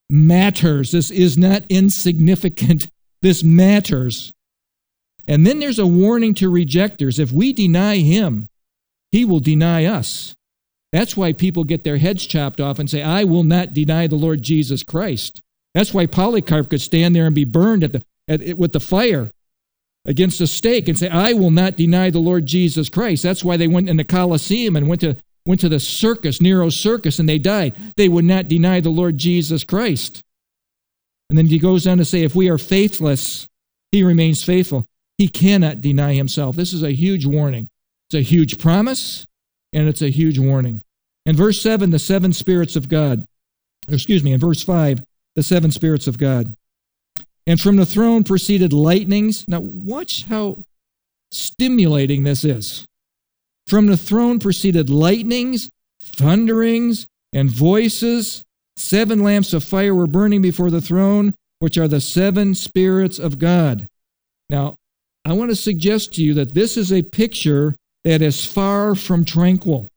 [0.09, 0.91] Matters.
[0.91, 2.87] This is not insignificant.
[3.21, 4.33] This matters.
[5.31, 7.17] And then there's a warning to rejectors.
[7.17, 8.49] If we deny him,
[9.13, 10.35] he will deny us.
[10.91, 14.17] That's why people get their heads chopped off and say, I will not deny the
[14.17, 15.39] Lord Jesus Christ.
[15.73, 19.31] That's why Polycarp could stand there and be burned at the, at, with the fire
[20.03, 23.23] against a stake and say, I will not deny the Lord Jesus Christ.
[23.23, 25.15] That's why they went in the Colosseum and went to,
[25.45, 27.77] went to the circus, Nero's circus, and they died.
[27.95, 30.23] They would not deny the Lord Jesus Christ.
[31.29, 33.47] And then he goes on to say, if we are faithless,
[33.93, 34.85] he remains faithful.
[35.21, 36.55] He cannot deny himself.
[36.55, 37.69] This is a huge warning.
[38.09, 39.27] It's a huge promise,
[39.71, 40.81] and it's a huge warning.
[41.27, 43.23] In verse 7, the seven spirits of God.
[43.87, 45.03] Excuse me, in verse 5,
[45.35, 46.55] the seven spirits of God.
[47.45, 49.47] And from the throne proceeded lightnings.
[49.47, 50.57] Now, watch how
[51.29, 52.87] stimulating this is.
[53.67, 55.69] From the throne proceeded lightnings,
[56.01, 58.43] thunderings, and voices.
[58.75, 63.37] Seven lamps of fire were burning before the throne, which are the seven spirits of
[63.37, 63.87] God.
[64.49, 64.77] Now,
[65.25, 69.23] I want to suggest to you that this is a picture that is far from
[69.23, 69.87] tranquil.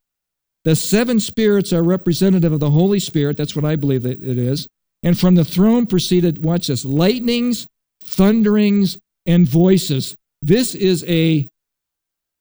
[0.65, 3.37] The seven spirits are representative of the Holy Spirit.
[3.37, 4.69] That's what I believe it is.
[5.03, 7.67] And from the throne proceeded, watch this, lightnings,
[8.03, 10.17] thunderings, and voices.
[10.43, 11.49] This is a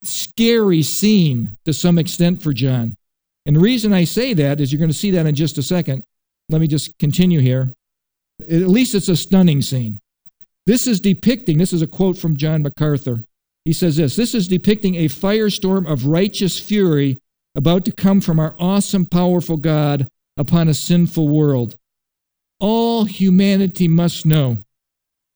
[0.02, 2.96] scary scene to some extent for John.
[3.46, 5.62] And the reason I say that is you're going to see that in just a
[5.62, 6.04] second.
[6.48, 7.72] Let me just continue here.
[8.40, 10.00] At least it's a stunning scene.
[10.66, 13.24] This is depicting, this is a quote from John MacArthur.
[13.64, 17.18] He says this this is depicting a firestorm of righteous fury
[17.54, 21.76] about to come from our awesome, powerful God upon a sinful world
[22.64, 24.56] all humanity must know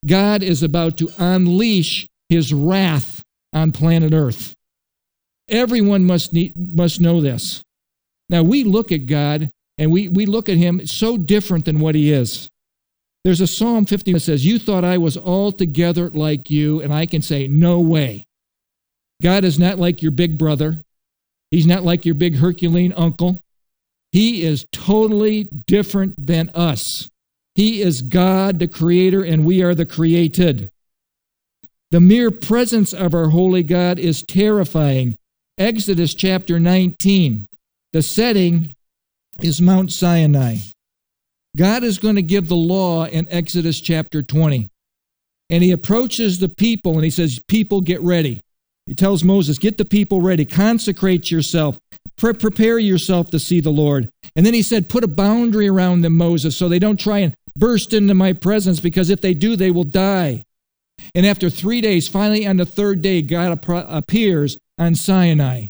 [0.07, 4.55] God is about to unleash his wrath on planet Earth.
[5.49, 7.63] Everyone must, need, must know this.
[8.31, 11.95] Now, we look at God and we, we look at him so different than what
[11.95, 12.49] he is.
[13.25, 17.07] There's a Psalm 50 that says, You thought I was altogether like you, and I
[17.07, 18.27] can say, No way.
[19.23, 20.85] God is not like your big brother.
[21.51, 23.43] He's not like your big Herculean uncle.
[24.13, 27.11] He is totally different than us.
[27.55, 30.71] He is God, the creator, and we are the created.
[31.91, 35.17] The mere presence of our holy God is terrifying.
[35.57, 37.49] Exodus chapter 19.
[37.93, 38.75] The setting
[39.41, 40.57] is Mount Sinai.
[41.59, 44.71] God is going to give the law in Exodus chapter 20.
[45.51, 48.41] And he approaches the people and he says, People, get ready.
[48.87, 51.77] He tells Moses, Get the people ready, consecrate yourself,
[52.17, 54.09] Pre- prepare yourself to see the Lord.
[54.37, 57.35] And then he said, Put a boundary around them, Moses, so they don't try and
[57.57, 60.45] burst into my presence because if they do, they will die.
[61.15, 65.67] And after three days, finally on the third day, God appears on Sinai.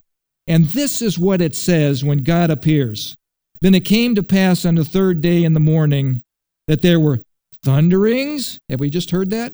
[0.47, 3.17] And this is what it says when God appears.
[3.61, 6.23] Then it came to pass on the third day in the morning
[6.67, 7.21] that there were
[7.63, 8.59] thunderings.
[8.69, 9.53] Have we just heard that?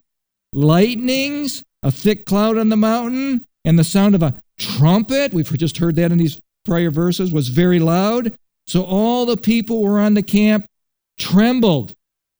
[0.52, 5.32] Lightnings, a thick cloud on the mountain, and the sound of a trumpet.
[5.32, 8.34] We've just heard that in these prior verses was very loud.
[8.66, 10.66] So all the people were on the camp
[11.18, 11.94] trembled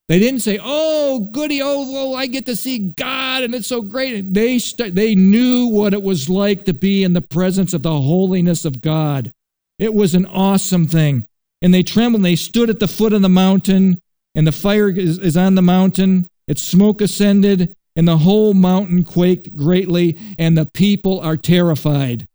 [0.07, 3.81] they didn't say, "Oh, goody, oh, well, I get to see God and it's so
[3.81, 7.81] great." They st- they knew what it was like to be in the presence of
[7.81, 9.31] the holiness of God.
[9.79, 11.25] It was an awesome thing.
[11.65, 13.99] And they trembled and they stood at the foot of the mountain,
[14.35, 16.27] and the fire is, is on the mountain.
[16.47, 22.27] Its smoke ascended, and the whole mountain quaked greatly, and the people are terrified.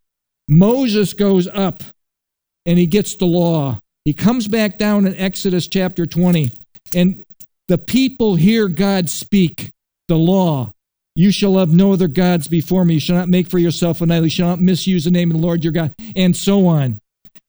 [0.49, 1.85] Moses goes up
[2.67, 3.79] and he gets the law.
[4.05, 6.51] He comes back down in Exodus chapter 20.
[6.93, 7.25] And
[7.69, 9.71] the people hear God speak
[10.09, 10.73] the law.
[11.15, 12.95] You shall have no other gods before me.
[12.95, 14.25] You shall not make for yourself an idol.
[14.25, 16.99] You shall not misuse the name of the Lord your God, and so on.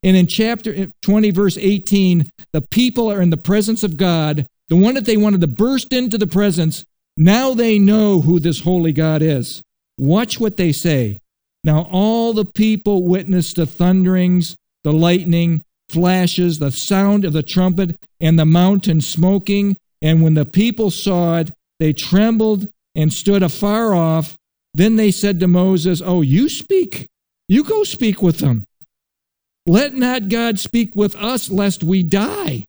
[0.04, 4.48] And in chapter 20, verse 18, the people are in the presence of God.
[4.70, 6.86] The one that they wanted to burst into the presence,
[7.18, 9.62] now they know who this holy God is.
[9.98, 11.20] Watch what they say.
[11.64, 18.00] Now all the people witnessed the thunderings, the lightning, flashes, the sound of the trumpet,
[18.20, 23.94] and the mountain smoking, and when the people saw it, they trembled and stood afar
[23.94, 24.36] off.
[24.74, 27.08] Then they said to Moses, Oh, you speak.
[27.48, 28.66] You go speak with them.
[29.66, 32.66] Let not God speak with us, lest we die.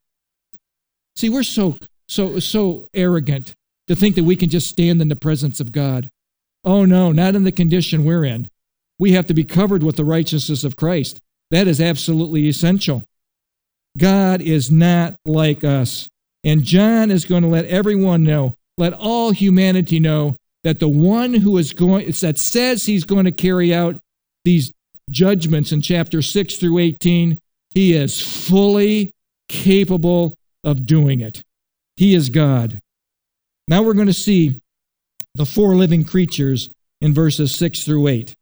[1.17, 1.79] See, we're so,
[2.09, 3.55] so, so arrogant
[3.89, 6.11] to think that we can just stand in the presence of God.
[6.65, 8.49] Oh, no, not in the condition we're in.
[8.99, 11.19] We have to be covered with the righteousness of Christ.
[11.51, 13.05] That is absolutely essential.
[13.99, 16.09] God is not like us.
[16.45, 21.35] And John is going to let everyone know, let all humanity know that the one
[21.35, 23.99] who is going, that says he's going to carry out
[24.45, 24.73] these
[25.11, 27.41] judgments in chapter 6 through 18,
[27.71, 29.13] he is fully
[29.49, 31.43] capable of doing it.
[31.97, 32.81] He is God.
[33.69, 34.61] Now we're going to see
[35.35, 38.35] the four living creatures in verses 6 through 8.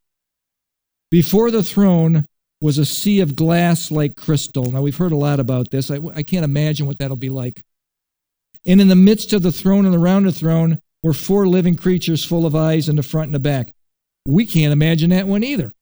[1.11, 2.25] Before the throne
[2.61, 4.71] was a sea of glass like crystal.
[4.71, 5.91] Now, we've heard a lot about this.
[5.91, 7.63] I, I can't imagine what that'll be like.
[8.67, 12.25] And in the midst of the throne and around the throne were four living creatures
[12.25, 13.73] full of eyes in the front and the back.
[14.27, 15.73] We can't imagine that one either.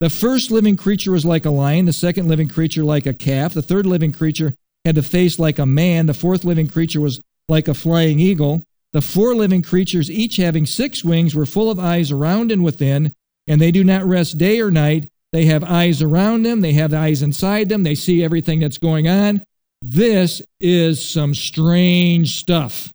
[0.00, 3.54] The first living creature was like a lion, the second living creature like a calf,
[3.54, 7.20] the third living creature had a face like a man, the fourth living creature was
[7.48, 8.62] like a flying eagle.
[8.92, 13.12] The four living creatures, each having six wings, were full of eyes around and within,
[13.46, 15.08] and they do not rest day or night.
[15.32, 19.08] They have eyes around them, they have eyes inside them, they see everything that's going
[19.08, 19.42] on.
[19.82, 22.92] This is some strange stuff.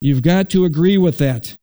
[0.00, 1.56] You've got to agree with that.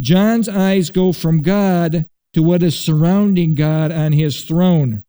[0.00, 2.06] John's eyes go from God
[2.36, 5.02] to what is surrounding God on his throne.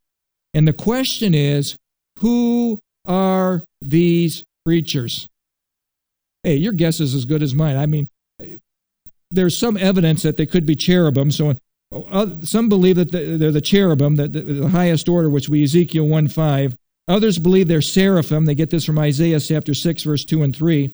[0.53, 1.75] And the question is
[2.19, 5.27] who are these creatures?
[6.43, 7.75] Hey, your guess is as good as mine.
[7.75, 8.07] I mean,
[9.29, 11.29] there's some evidence that they could be cherubim.
[11.29, 11.55] So
[11.91, 16.29] uh, some believe that they're the cherubim, the, the highest order, which we Ezekiel 1
[16.29, 16.77] 5.
[17.09, 18.45] Others believe they're seraphim.
[18.45, 20.93] They get this from Isaiah chapter 6, verse 2 and 3.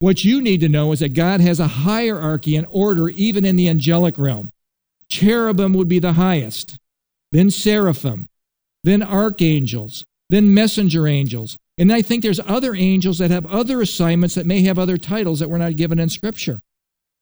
[0.00, 3.56] What you need to know is that God has a hierarchy and order even in
[3.56, 4.52] the angelic realm.
[5.10, 6.78] Cherubim would be the highest,
[7.32, 8.28] then seraphim,
[8.84, 11.58] then archangels, then messenger angels.
[11.76, 15.40] And I think there's other angels that have other assignments that may have other titles
[15.40, 16.60] that we're not given in Scripture.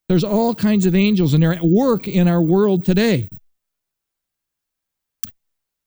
[0.08, 3.28] There's all kinds of angels, and they're at work in our world today.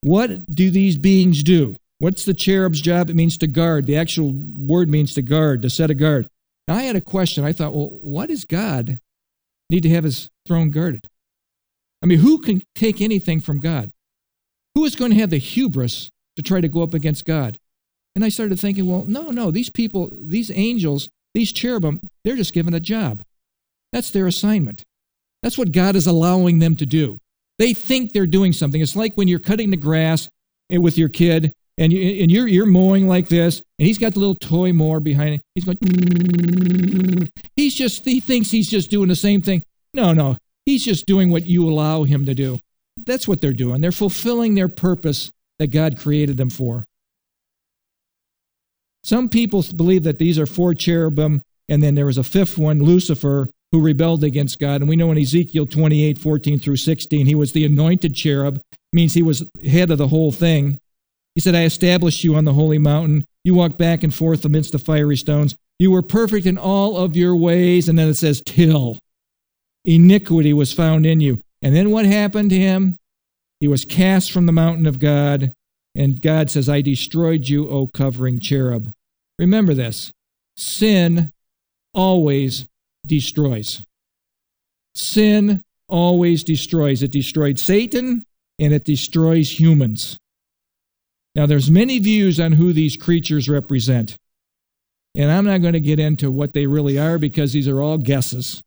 [0.02, 1.76] What do these beings do?
[2.00, 3.10] What's the cherub's job?
[3.10, 3.86] It means to guard.
[3.86, 6.28] The actual word means to guard, to set a guard.
[6.68, 7.44] Now, I had a question.
[7.44, 9.00] I thought, well, what does God
[9.70, 11.08] need to have his throne guarded?
[12.02, 13.92] I mean, who can take anything from God?
[14.76, 17.58] Who is going to have the hubris to try to go up against God?
[18.16, 22.54] And I started thinking, well, no, no, these people, these angels, these cherubim, they're just
[22.54, 23.24] given a job.
[23.94, 24.84] That's their assignment.
[25.44, 27.20] That's what God is allowing them to do.
[27.60, 28.82] They think they're doing something.
[28.82, 30.30] It's like when you're cutting the grass
[30.70, 34.20] with your kid and, you, and you're, you're mowing like this, and he's got the
[34.20, 35.42] little toy mower behind it.
[35.56, 39.64] He's going, he's just, he thinks he's just doing the same thing.
[39.94, 42.60] No, no, He's just doing what you allow him to do.
[43.06, 43.82] That's what they're doing.
[43.82, 46.86] They're fulfilling their purpose that God created them for.
[49.04, 52.84] Some people believe that these are four cherubim, and then there was a fifth one,
[52.84, 54.82] Lucifer, who rebelled against God.
[54.82, 58.62] And we know in Ezekiel 28 14 through 16, he was the anointed cherub,
[58.94, 60.80] means he was head of the whole thing.
[61.36, 63.26] He said, I established you on the holy mountain.
[63.44, 65.56] You walked back and forth amidst the fiery stones.
[65.80, 67.88] You were perfect in all of your ways.
[67.88, 69.00] And then it says, till
[69.86, 71.40] iniquity was found in you.
[71.62, 72.98] And then what happened to him?
[73.60, 75.54] He was cast from the mountain of God,
[75.96, 78.92] and God says, I destroyed you, O covering cherub.
[79.38, 80.12] Remember this
[80.56, 81.32] sin
[81.94, 82.68] always
[83.06, 83.84] destroys.
[84.94, 87.04] Sin always destroys.
[87.04, 88.24] It destroyed Satan
[88.60, 90.18] and it destroys humans.
[91.36, 94.18] Now there's many views on who these creatures represent.
[95.16, 97.98] And I'm not going to get into what they really are because these are all
[97.98, 98.62] guesses.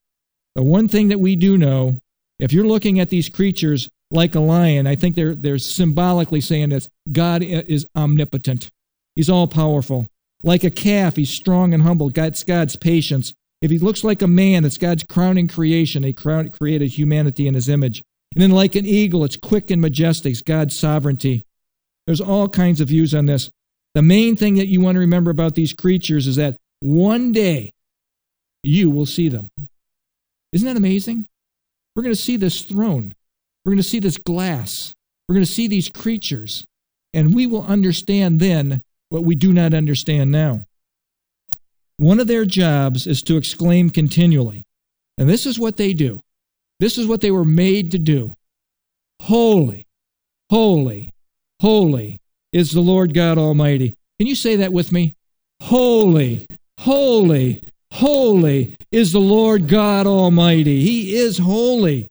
[0.55, 2.01] The one thing that we do know,
[2.39, 6.69] if you're looking at these creatures like a lion, I think they're, they're symbolically saying
[6.69, 8.71] this God is omnipotent,
[9.17, 10.09] He's all powerful.
[10.43, 12.11] Like a calf, He's strong and humble.
[12.11, 13.33] God's God's patience.
[13.63, 16.03] If He looks like a man, it's God's crowning creation.
[16.03, 18.05] He created humanity in His image.
[18.35, 20.33] And then, like an eagle, it's quick and majestic.
[20.33, 21.47] It's God's sovereignty.
[22.07, 23.51] There's all kinds of views on this.
[23.95, 27.73] The main thing that you want to remember about these creatures is that one day
[28.63, 29.49] you will see them.
[30.55, 31.27] Isn't that amazing?
[31.95, 33.13] We're going to see this throne.
[33.65, 34.95] We're going to see this glass.
[35.29, 36.65] We're going to see these creatures.
[37.13, 40.65] And we will understand then what we do not understand now.
[41.97, 44.65] One of their jobs is to exclaim continually.
[45.19, 46.21] And this is what they do.
[46.81, 48.35] This is what they were made to do.
[49.23, 49.87] Holy,
[50.51, 51.11] holy,
[51.61, 52.21] holy
[52.53, 53.97] is the Lord God Almighty.
[54.19, 55.15] Can you say that with me?
[55.63, 56.47] Holy,
[56.81, 57.63] holy,
[57.95, 60.81] Holy is the Lord God Almighty.
[60.81, 62.09] He is holy.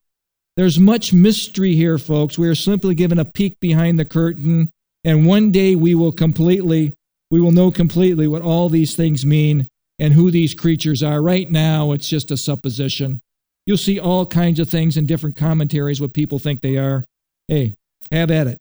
[0.56, 2.38] There's much mystery here, folks.
[2.38, 4.72] We are simply given a peek behind the curtain,
[5.04, 6.94] and one day we will completely,
[7.30, 9.68] we will know completely what all these things mean
[10.00, 11.22] and who these creatures are.
[11.22, 13.20] Right now, it's just a supposition.
[13.66, 17.04] You'll see all kinds of things in different commentaries what people think they are.
[17.50, 17.76] Hey,
[18.10, 18.58] have at it.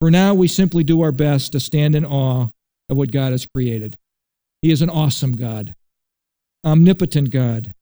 [0.00, 2.48] For now, we simply do our best to stand in awe
[2.88, 3.94] of what God has created.
[4.60, 5.76] He is an awesome God
[6.64, 7.74] omnipotent God,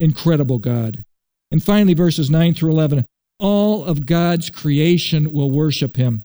[0.00, 1.04] incredible God.
[1.50, 3.06] And finally, verses 9 through 11
[3.38, 6.24] all of God's creation will worship him.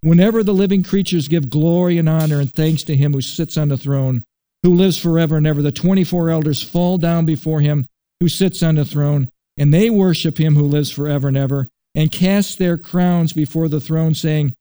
[0.00, 3.68] Whenever the living creatures give glory and honor and thanks to him who sits on
[3.68, 4.22] the throne,
[4.62, 7.86] who lives forever and ever, the 24 elders fall down before him
[8.20, 12.10] who sits on the throne, and they worship him who lives forever and ever, and
[12.10, 14.54] cast their crowns before the throne, saying,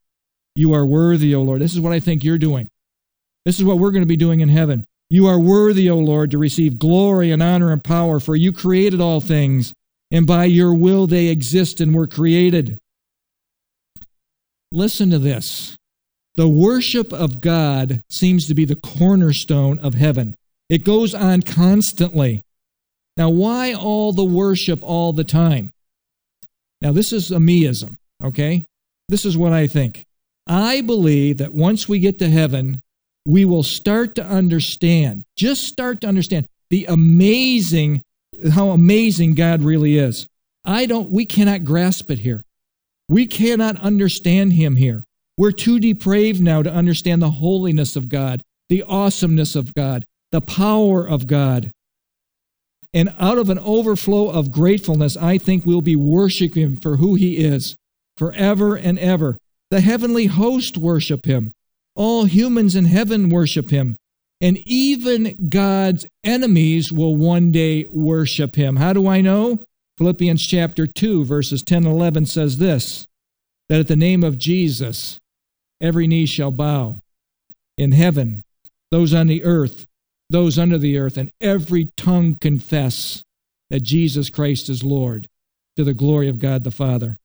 [0.55, 1.61] You are worthy, O Lord.
[1.61, 2.69] This is what I think you're doing.
[3.45, 4.85] This is what we're going to be doing in heaven.
[5.13, 8.99] You are worthy, O Lord, to receive glory and honor and power, for you created
[8.99, 9.71] all things,
[10.09, 12.79] and by your will they exist and were created.
[14.71, 15.77] Listen to this.
[16.33, 20.33] The worship of God seems to be the cornerstone of heaven.
[20.67, 22.41] It goes on constantly.
[23.15, 25.69] Now, why all the worship all the time?
[26.81, 28.65] Now, this is a meism, okay?
[29.09, 30.05] This is what I think.
[30.47, 32.81] I believe that once we get to heaven,
[33.25, 38.01] we will start to understand, just start to understand the amazing,
[38.51, 40.27] how amazing God really is.
[40.65, 42.43] I don't, we cannot grasp it here.
[43.09, 45.03] We cannot understand Him here.
[45.37, 50.41] We're too depraved now to understand the holiness of God, the awesomeness of God, the
[50.41, 51.71] power of God.
[52.93, 57.15] And out of an overflow of gratefulness, I think we'll be worshiping Him for who
[57.15, 57.75] He is
[58.17, 59.37] forever and ever.
[59.71, 61.51] The heavenly host worship Him.
[61.95, 63.97] All humans in heaven worship him.
[64.41, 68.75] And even God's enemies will one day worship him.
[68.75, 69.59] How do I know?
[69.97, 73.07] Philippians chapter 2, verses 10 and 11 says this
[73.69, 75.19] that at the name of Jesus,
[75.79, 76.97] every knee shall bow
[77.77, 78.43] in heaven,
[78.91, 79.85] those on the earth,
[80.29, 83.23] those under the earth, and every tongue confess
[83.69, 85.27] that Jesus Christ is Lord
[85.77, 87.17] to the glory of God the Father.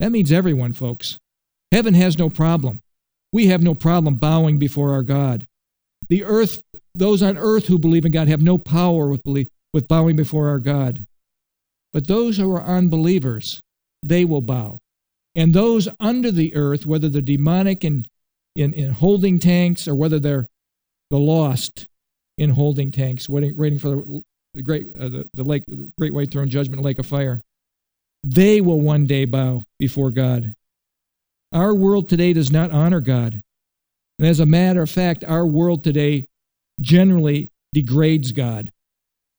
[0.00, 1.18] That means everyone, folks.
[1.70, 2.82] Heaven has no problem
[3.32, 5.46] we have no problem bowing before our God.
[6.08, 6.62] The earth,
[6.94, 10.48] those on earth who believe in God have no power with, belief, with bowing before
[10.48, 11.04] our God.
[11.92, 13.60] But those who are unbelievers,
[14.02, 14.78] they will bow.
[15.34, 18.06] And those under the earth, whether they're demonic in,
[18.54, 20.46] in holding tanks or whether they're
[21.10, 21.86] the lost
[22.38, 24.22] in holding tanks, waiting, waiting for the,
[24.54, 27.42] the great uh, the, the lake, the great white throne judgment, lake of fire,
[28.24, 30.54] they will one day bow before God.
[31.52, 33.42] Our world today does not honor God.
[34.18, 36.26] And as a matter of fact, our world today
[36.80, 38.72] generally degrades God.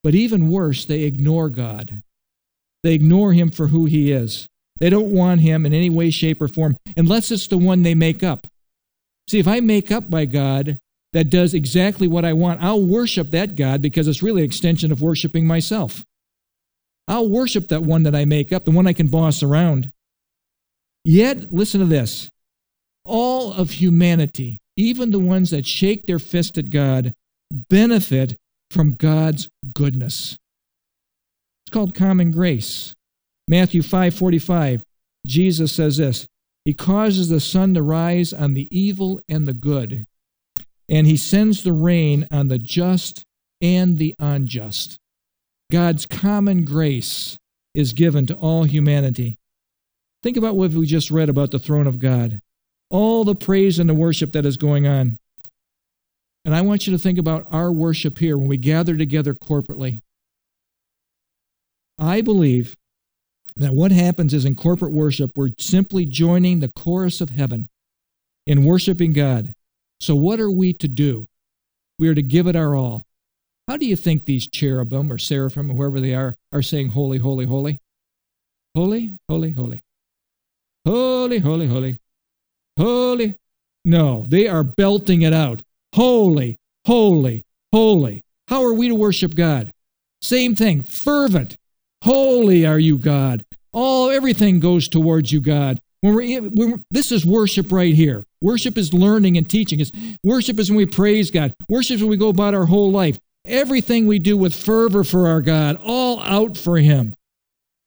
[0.03, 2.01] But even worse, they ignore God.
[2.84, 4.47] They ignore Him for who He is.
[4.80, 7.95] They don't want Him in any way, shape, or form, unless it's the one they
[7.95, 8.47] make up.
[9.28, 10.78] See, if I make up by God
[11.14, 14.91] that does exactly what I want, I'll worship that God because it's really an extension
[14.91, 16.05] of worshiping myself.
[17.08, 19.91] I'll worship that one that I make up, the one I can boss around.
[21.10, 22.30] Yet, listen to this
[23.05, 27.14] all of humanity, even the ones that shake their fist at God,
[27.49, 28.36] benefit
[28.72, 30.38] from God's goodness.
[31.64, 32.93] It's called common grace.
[33.47, 34.84] Matthew 5:45,
[35.26, 36.28] Jesus says this,
[36.66, 40.05] he causes the sun to rise on the evil and the good,
[40.89, 43.24] and he sends the rain on the just
[43.62, 44.97] and the unjust.
[45.72, 47.38] God's common grace
[47.74, 49.38] is given to all humanity.
[50.24, 52.41] Think about what we just read about the throne of God,
[52.89, 55.18] all the praise and the worship that is going on.
[56.43, 60.01] And I want you to think about our worship here when we gather together corporately.
[61.99, 62.76] I believe
[63.57, 67.70] that what happens is in corporate worship, we're simply joining the chorus of heaven
[68.45, 69.53] in worshiping God.
[69.99, 71.26] So, what are we to do?
[71.99, 73.03] We are to give it our all.
[73.68, 77.18] How do you think these cherubim or seraphim or whoever they are are saying, Holy,
[77.18, 77.80] holy, holy?
[78.76, 79.82] Holy, holy, holy.
[80.88, 81.99] Holy, holy, holy.
[82.79, 83.35] Holy.
[83.83, 85.61] No, they are belting it out.
[85.93, 88.23] Holy, holy, holy.
[88.47, 89.73] How are we to worship God?
[90.21, 91.57] Same thing, fervent.
[92.05, 93.43] Holy are you, God.
[93.73, 95.81] All everything goes towards you, God.
[95.99, 98.23] When we're, when we're, this is worship right here.
[98.41, 99.81] Worship is learning and teaching.
[99.81, 99.91] It's,
[100.23, 101.53] worship is when we praise God.
[101.67, 103.19] Worship is when we go about our whole life.
[103.43, 107.13] Everything we do with fervor for our God, all out for Him.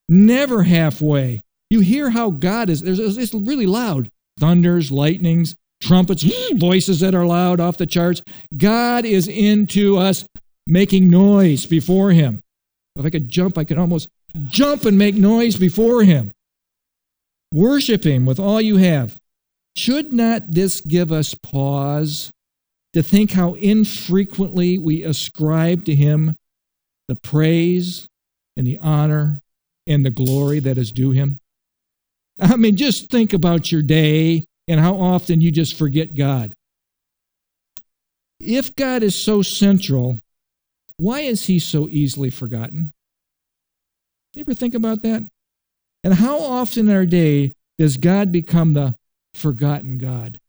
[0.07, 1.41] Never halfway.
[1.71, 4.11] You hear how God is, it's really loud.
[4.37, 6.21] Thunders, lightnings, trumpets,
[6.55, 8.21] voices that are loud off the charts.
[8.57, 10.25] God is into us
[10.67, 12.41] making noise before Him.
[12.97, 14.09] If I could jump, I could almost
[14.49, 16.33] jump and make noise before Him.
[17.53, 19.17] Worship Him with all you have.
[19.77, 22.31] Should not this give us pause
[22.91, 26.35] to think how infrequently we ascribe to Him
[27.07, 28.09] the praise
[28.57, 29.39] and the honor
[29.87, 31.40] and the glory that is due Him?
[32.41, 36.53] I mean, just think about your day and how often you just forget God.
[38.39, 40.19] If God is so central,
[40.97, 42.91] why is he so easily forgotten?
[44.33, 45.23] You ever think about that?
[46.03, 48.95] And how often in our day does God become the
[49.33, 50.39] forgotten God.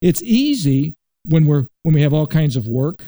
[0.00, 0.94] It's easy
[1.24, 3.04] when we're when we have all kinds of work,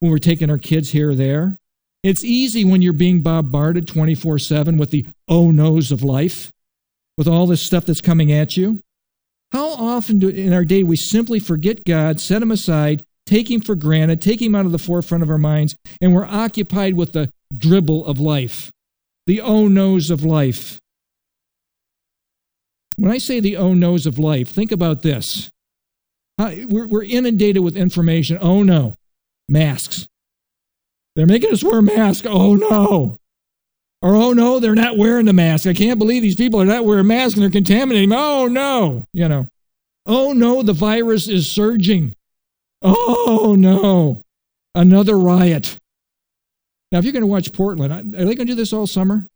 [0.00, 1.58] when we're taking our kids here or there.
[2.06, 6.52] It's easy when you're being bombarded 24/7 with the oh no's of life,
[7.18, 8.78] with all this stuff that's coming at you.
[9.50, 13.60] How often do, in our day we simply forget God, set him aside, take him
[13.60, 17.10] for granted, take him out of the forefront of our minds, and we're occupied with
[17.10, 18.70] the dribble of life,
[19.26, 20.78] the oh no's of life.
[22.94, 25.50] When I say the oh no's of life, think about this.
[26.38, 28.38] We're inundated with information.
[28.40, 28.94] Oh no,
[29.48, 30.06] masks.
[31.16, 32.26] They're making us wear masks.
[32.30, 33.18] Oh no.
[34.02, 35.66] Or oh no, they're not wearing the mask.
[35.66, 38.12] I can't believe these people are not wearing masks and they're contaminating.
[38.12, 39.04] Oh no.
[39.12, 39.48] You know.
[40.04, 42.14] Oh no, the virus is surging.
[42.82, 44.22] Oh no.
[44.74, 45.78] Another riot.
[46.92, 49.26] Now, if you're going to watch Portland, are they going to do this all summer?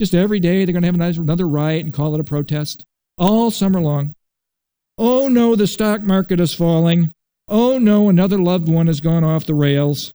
[0.00, 2.84] Just every day they're going to have another riot and call it a protest?
[3.18, 4.14] All summer long.
[4.98, 7.12] Oh no, the stock market is falling.
[7.48, 10.12] Oh no, another loved one has gone off the rails.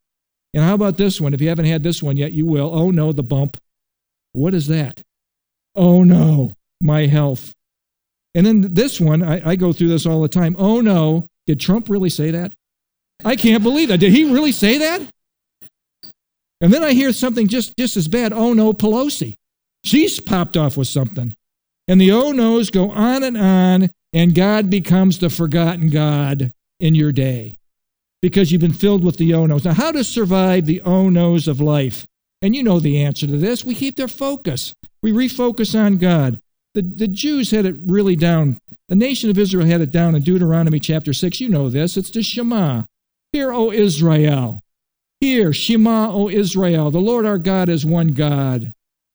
[0.57, 1.35] And how about this one?
[1.35, 2.71] If you haven't had this one yet, you will.
[2.73, 3.57] Oh no, the bump.
[4.33, 5.03] What is that?
[5.75, 7.53] Oh no, my health.
[8.33, 10.55] And then this one, I, I, go through this all the time.
[10.57, 12.53] Oh no, did Trump really say that?
[13.23, 13.99] I can't believe that.
[13.99, 15.01] Did he really say that?
[16.59, 18.33] And then I hear something just, just as bad.
[18.33, 19.35] Oh no, Pelosi.
[19.83, 21.35] She's popped off with something.
[21.87, 26.95] And the oh no's go on and on, and God becomes the forgotten God in
[26.95, 27.59] your day
[28.21, 29.65] because you've been filled with the oh no's.
[29.65, 32.07] Now, how to survive the oh no's of life?
[32.41, 33.65] And you know the answer to this.
[33.65, 36.39] We keep their focus, we refocus on God.
[36.73, 38.59] The, the Jews had it really down.
[38.89, 41.41] The nation of Israel had it down in Deuteronomy chapter 6.
[41.41, 41.97] You know this.
[41.97, 42.83] It's the Shema.
[43.33, 44.61] Hear, O Israel.
[45.19, 46.91] Hear, Shema, O Israel.
[46.91, 48.73] The Lord our God is one God.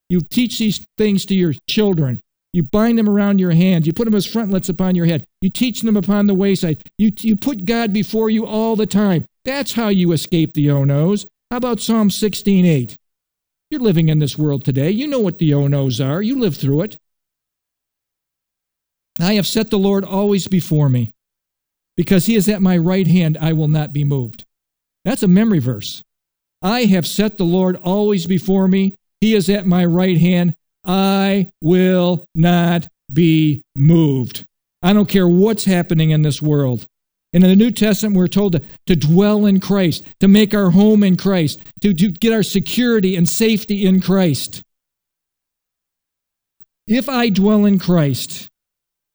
[0.08, 2.20] You teach these things to your children.
[2.52, 3.86] You bind them around your hand.
[3.86, 5.26] You put them as frontlets upon your head.
[5.40, 6.82] You teach them upon the wayside.
[6.98, 9.24] You, you put God before you all the time.
[9.44, 11.26] That's how you escape the oh-no's.
[11.50, 12.96] How about Psalm 16:8?
[13.70, 14.90] You're living in this world today.
[14.90, 16.20] You know what the oh-no's are.
[16.20, 16.98] You live through it.
[19.18, 21.12] I have set the Lord always before me.
[21.96, 24.44] Because he is at my right hand, I will not be moved.
[25.04, 26.02] That's a memory verse.
[26.62, 28.96] I have set the Lord always before me.
[29.20, 30.54] He is at my right hand.
[30.84, 34.44] I will not be moved.
[34.82, 36.86] I don't care what's happening in this world.
[37.32, 40.70] And in the New Testament, we're told to, to dwell in Christ, to make our
[40.70, 44.62] home in Christ, to, to get our security and safety in Christ.
[46.86, 48.50] If I dwell in Christ,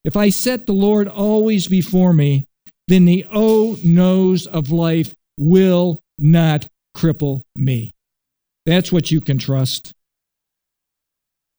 [0.03, 2.45] if I set the Lord always before me,
[2.87, 7.93] then the oh no's of life will not cripple me.
[8.65, 9.93] That's what you can trust.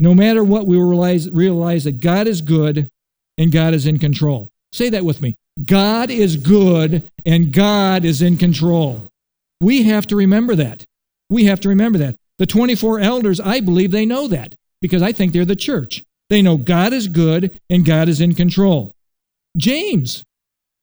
[0.00, 2.88] No matter what, we realize, realize that God is good
[3.36, 4.48] and God is in control.
[4.72, 5.34] Say that with me.
[5.64, 9.08] God is good and God is in control.
[9.60, 10.84] We have to remember that.
[11.30, 12.16] We have to remember that.
[12.38, 16.04] The 24 elders, I believe they know that because I think they're the church.
[16.30, 18.92] They know God is good and God is in control.
[19.56, 20.22] James,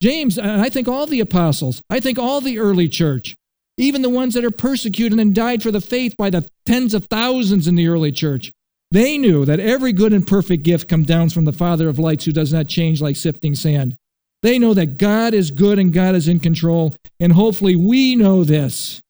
[0.01, 3.35] James, and I think all the apostles, I think all the early church,
[3.77, 7.05] even the ones that are persecuted and died for the faith by the tens of
[7.05, 8.51] thousands in the early church,
[8.95, 12.25] they knew that every good and perfect gift comes down from the Father of lights
[12.25, 13.95] who does not change like sifting sand.
[14.41, 18.43] They know that God is good and God is in control, and hopefully we know
[18.43, 19.01] this.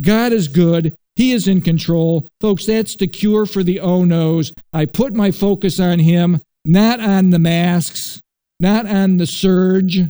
[0.00, 2.28] God is good, He is in control.
[2.40, 4.52] Folks, that's the cure for the oh no's.
[4.72, 8.20] I put my focus on Him, not on the masks,
[8.60, 10.00] not on the surge,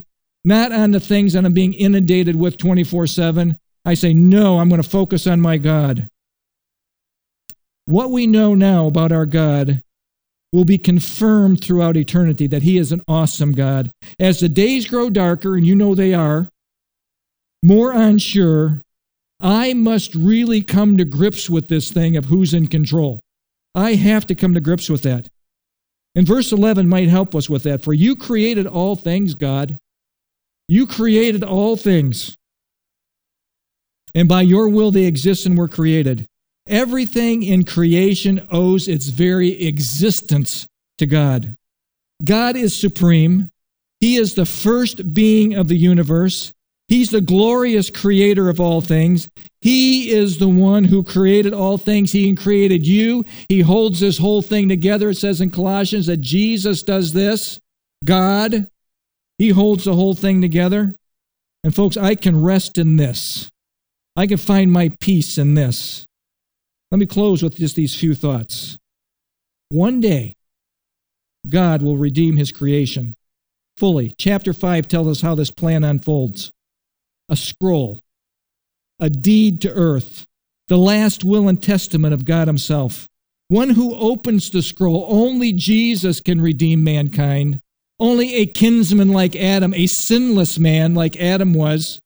[0.43, 3.57] not on the things that I'm being inundated with 24 7.
[3.85, 6.09] I say, no, I'm going to focus on my God.
[7.87, 9.81] What we know now about our God
[10.51, 13.91] will be confirmed throughout eternity that He is an awesome God.
[14.19, 16.49] As the days grow darker, and you know they are,
[17.63, 18.81] more unsure,
[19.39, 23.21] I must really come to grips with this thing of who's in control.
[23.73, 25.29] I have to come to grips with that.
[26.13, 27.83] And verse 11 might help us with that.
[27.83, 29.77] For you created all things, God.
[30.67, 32.35] You created all things.
[34.13, 36.27] And by your will they exist and were created.
[36.67, 41.55] Everything in creation owes its very existence to God.
[42.23, 43.51] God is supreme.
[43.99, 46.53] He is the first being of the universe.
[46.87, 49.29] He's the glorious creator of all things.
[49.61, 52.11] He is the one who created all things.
[52.11, 53.25] He created you.
[53.49, 55.09] He holds this whole thing together.
[55.09, 57.59] It says in Colossians that Jesus does this.
[58.05, 58.67] God,
[59.37, 60.95] He holds the whole thing together.
[61.63, 63.51] And folks, I can rest in this.
[64.15, 66.06] I can find my peace in this.
[66.91, 68.77] Let me close with just these few thoughts.
[69.69, 70.35] One day,
[71.47, 73.15] God will redeem his creation
[73.77, 74.13] fully.
[74.17, 76.51] Chapter 5 tells us how this plan unfolds
[77.29, 78.01] a scroll,
[78.99, 80.25] a deed to earth,
[80.67, 83.07] the last will and testament of God Himself.
[83.49, 87.61] One who opens the scroll, only Jesus can redeem mankind.
[87.99, 91.99] Only a kinsman like Adam, a sinless man like Adam was,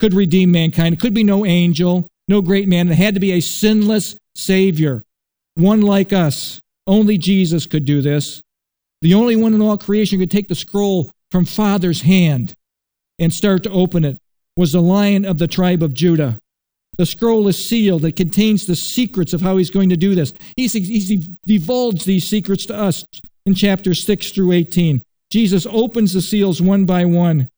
[0.00, 0.94] could redeem mankind.
[0.94, 2.88] It could be no angel, no great man.
[2.88, 5.02] It had to be a sinless Savior,
[5.54, 6.60] one like us.
[6.86, 8.40] Only Jesus could do this.
[9.02, 12.54] The only one in all creation could take the scroll from Father's hand
[13.18, 14.18] and start to open it
[14.56, 16.38] was the lion of the tribe of Judah.
[16.98, 18.04] The scroll is sealed.
[18.04, 20.34] It contains the secrets of how he's going to do this.
[20.56, 23.04] He's, he's divulged these secrets to us
[23.46, 25.02] in chapters 6 through 18.
[25.30, 27.48] Jesus opens the seals one by one.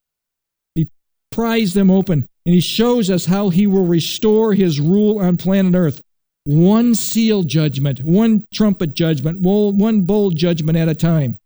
[0.74, 0.88] He
[1.32, 5.74] pries them open, and he shows us how he will restore his rule on planet
[5.74, 6.02] Earth.
[6.44, 11.38] One seal judgment, one trumpet judgment, one bowl judgment at a time.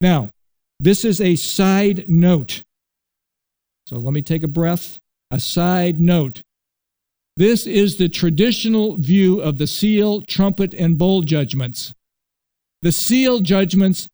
[0.00, 0.30] Now,
[0.78, 2.62] this is a side note.
[3.86, 4.98] So let me take a breath.
[5.30, 6.40] A side note.
[7.36, 11.92] This is the traditional view of the seal, trumpet, and bowl judgments.
[12.82, 14.08] The seal judgments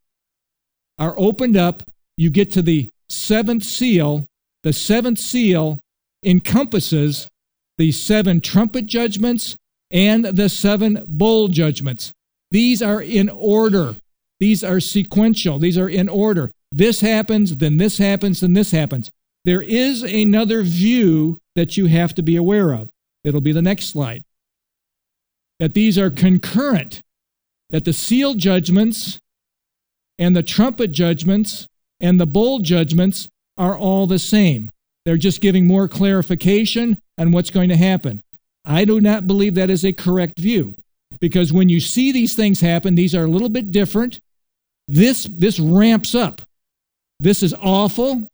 [0.98, 1.82] are opened up.
[2.16, 4.26] You get to the seventh seal.
[4.64, 5.78] The seventh seal
[6.26, 7.28] encompasses
[7.78, 9.56] the seven trumpet judgments
[9.90, 12.12] and the seven bowl judgments.
[12.50, 13.94] These are in order.
[14.40, 15.58] These are sequential.
[15.58, 16.50] These are in order.
[16.72, 19.10] This happens, then this happens, then this happens.
[19.44, 22.90] There is another view that you have to be aware of.
[23.24, 24.24] It'll be the next slide.
[25.60, 27.02] That these are concurrent,
[27.70, 29.20] that the seal judgments
[30.18, 31.66] and the trumpet judgments
[32.00, 34.70] and the bowl judgments are all the same.
[35.06, 38.20] They're just giving more clarification on what's going to happen.
[38.64, 40.74] I do not believe that is a correct view
[41.20, 44.18] because when you see these things happen, these are a little bit different.
[44.88, 46.42] This, this ramps up.
[47.20, 48.28] This is awful.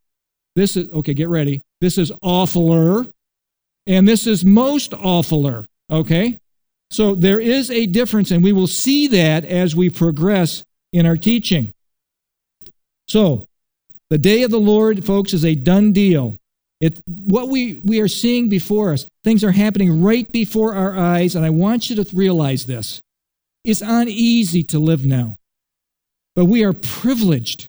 [0.56, 1.60] This is, okay, get ready.
[1.82, 3.06] This is awfuler.
[3.86, 5.66] And this is most awfuler.
[5.90, 6.38] Okay?
[6.90, 10.64] So there is a difference, and we will see that as we progress
[10.94, 11.74] in our teaching.
[13.08, 13.46] So,
[14.08, 16.38] the day of the Lord, folks, is a done deal.
[16.82, 21.36] It, what we, we are seeing before us, things are happening right before our eyes,
[21.36, 23.00] and I want you to realize this.
[23.64, 25.36] It's uneasy to live now,
[26.34, 27.68] but we are privileged,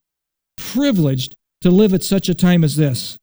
[0.57, 3.19] privileged to live at such a time as this.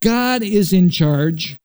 [0.00, 1.58] God is in charge.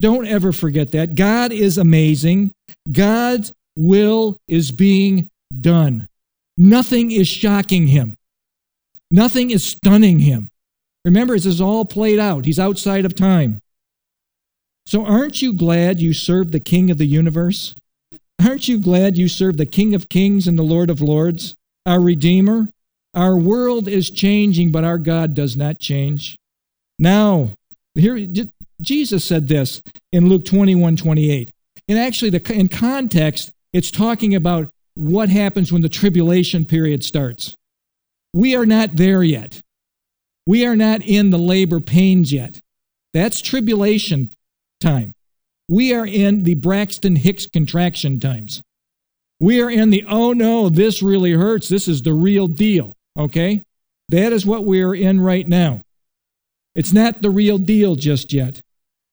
[0.00, 1.16] Don't ever forget that.
[1.16, 2.52] God is amazing.
[2.92, 5.28] God's will is being
[5.60, 6.06] done.
[6.56, 8.16] Nothing is shocking him.
[9.10, 10.50] Nothing is stunning him.
[11.06, 12.44] Remember, this is all played out.
[12.44, 13.60] He's outside of time.
[14.86, 17.74] So, aren't you glad you serve the King of the universe?
[18.44, 21.54] Aren't you glad you serve the King of kings and the Lord of lords,
[21.86, 22.68] our Redeemer,
[23.14, 26.36] our world is changing, but our God does not change.
[26.98, 27.50] Now,
[27.94, 28.26] here
[28.82, 29.82] Jesus said this
[30.12, 31.50] in Luke 21 28.
[31.88, 37.54] And actually, the, in context, it's talking about what happens when the tribulation period starts.
[38.34, 39.62] We are not there yet.
[40.46, 42.60] We are not in the labor pains yet.
[43.12, 44.30] That's tribulation
[44.80, 45.12] time.
[45.68, 48.62] We are in the Braxton Hicks contraction times.
[49.40, 51.68] We are in the, oh no, this really hurts.
[51.68, 52.94] This is the real deal.
[53.18, 53.64] Okay?
[54.08, 55.82] That is what we are in right now.
[56.74, 58.62] It's not the real deal just yet.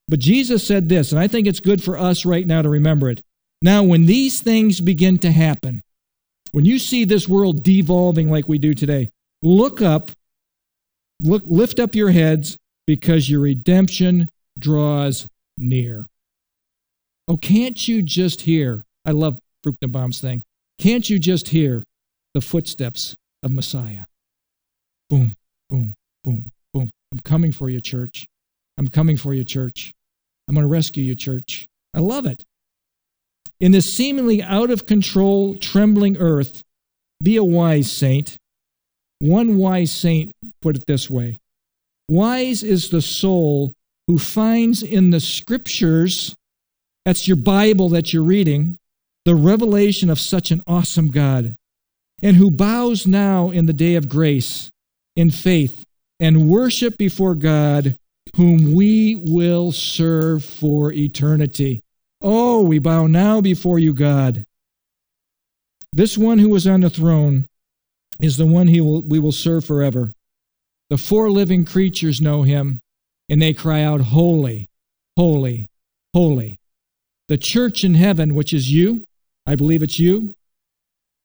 [0.08, 3.10] But Jesus said this, and I think it's good for us right now to remember
[3.10, 3.22] it.
[3.62, 5.82] Now, when these things begin to happen,
[6.52, 9.10] when you see this world devolving like we do today,
[9.42, 10.12] look up,
[11.24, 16.06] look, lift up your heads because your redemption draws near.
[17.28, 18.84] Oh, can't you just hear?
[19.06, 20.44] I love Fruchtenbaum's thing.
[20.80, 21.84] Can't you just hear
[22.34, 24.06] the footsteps of Messiah.
[25.10, 25.36] Boom,
[25.70, 26.90] boom, boom, boom.
[27.12, 28.28] I'm coming for you, church.
[28.78, 29.94] I'm coming for you, church.
[30.48, 31.68] I'm going to rescue you, church.
[31.94, 32.44] I love it.
[33.60, 36.64] In this seemingly out of control, trembling earth,
[37.22, 38.38] be a wise saint.
[39.24, 41.40] One wise saint put it this way
[42.10, 43.72] Wise is the soul
[44.08, 46.36] who finds in the scriptures,
[47.06, 48.78] that's your Bible that you're reading,
[49.24, 51.56] the revelation of such an awesome God
[52.22, 54.70] and who bows now in the day of grace
[55.16, 55.86] in faith
[56.20, 57.98] and worship before God,
[58.36, 61.82] whom we will serve for eternity.
[62.22, 64.44] Oh, we bow now before you, God.
[65.94, 67.48] This one who is on the throne
[68.24, 70.14] is the one he will, we will serve forever.
[70.90, 72.80] The four living creatures know him,
[73.28, 74.70] and they cry out, Holy,
[75.18, 75.68] holy,
[76.14, 76.58] holy.
[77.28, 79.06] The church in heaven, which is you,
[79.46, 80.36] I believe it's you,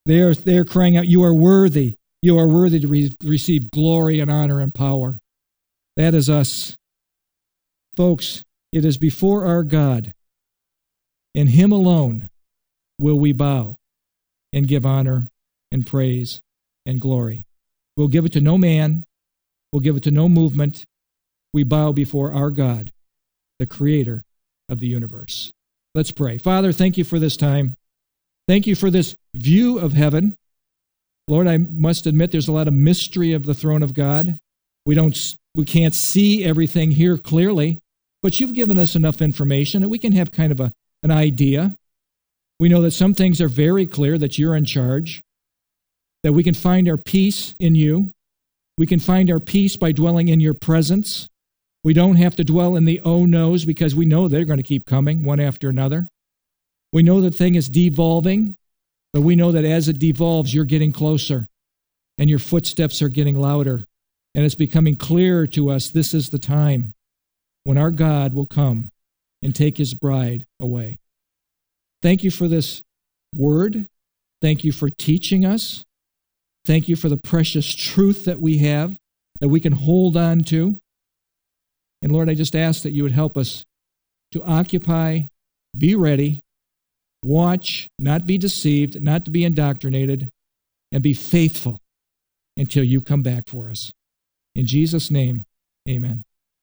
[0.07, 1.95] they are, they are crying out, You are worthy.
[2.21, 5.21] You are worthy to re- receive glory and honor and power.
[5.97, 6.77] That is us.
[7.95, 8.43] Folks,
[8.73, 10.15] it is before our God.
[11.33, 12.29] In Him alone
[12.99, 13.77] will we bow
[14.53, 15.29] and give honor
[15.71, 16.41] and praise
[16.89, 17.45] and glory.
[17.97, 19.05] We'll give it to no man,
[19.73, 20.85] we'll give it to no movement.
[21.55, 22.93] We bow before our God,
[23.59, 24.25] the Creator
[24.69, 25.53] of the universe.
[25.95, 26.39] Let's pray.
[26.39, 27.75] Father, thank you for this time.
[28.47, 30.37] Thank you for this view of heaven.
[31.27, 34.39] Lord, I must admit there's a lot of mystery of the throne of God.
[34.87, 37.79] We don't we can't see everything here clearly,
[38.23, 40.73] but you've given us enough information that we can have kind of a,
[41.03, 41.75] an idea.
[42.61, 45.23] We know that some things are very clear that you're in charge,
[46.23, 48.13] that we can find our peace in you.
[48.77, 51.29] We can find our peace by dwelling in your presence.
[51.85, 54.63] We don't have to dwell in the oh no's because we know they're going to
[54.63, 56.09] keep coming one after another.
[56.93, 58.57] We know the thing is devolving,
[59.13, 61.49] but we know that as it devolves, you're getting closer
[62.19, 63.85] and your footsteps are getting louder.
[64.35, 66.95] And it's becoming clearer to us this is the time
[67.65, 68.91] when our God will come
[69.43, 70.99] and take his bride away.
[72.03, 72.83] Thank you for this
[73.35, 73.87] word.
[74.41, 75.85] Thank you for teaching us.
[76.69, 78.95] Thank you for the precious truth that we have
[79.41, 80.77] that we can hold on to.
[82.03, 83.65] And Lord, I just ask that you would help us
[84.33, 85.21] to occupy,
[85.75, 86.41] be ready,
[87.23, 90.29] watch, not be deceived, not to be indoctrinated,
[90.93, 91.81] and be faithful
[92.59, 93.91] until you come back for us.
[94.55, 95.47] In Jesus' name,
[95.89, 96.23] amen.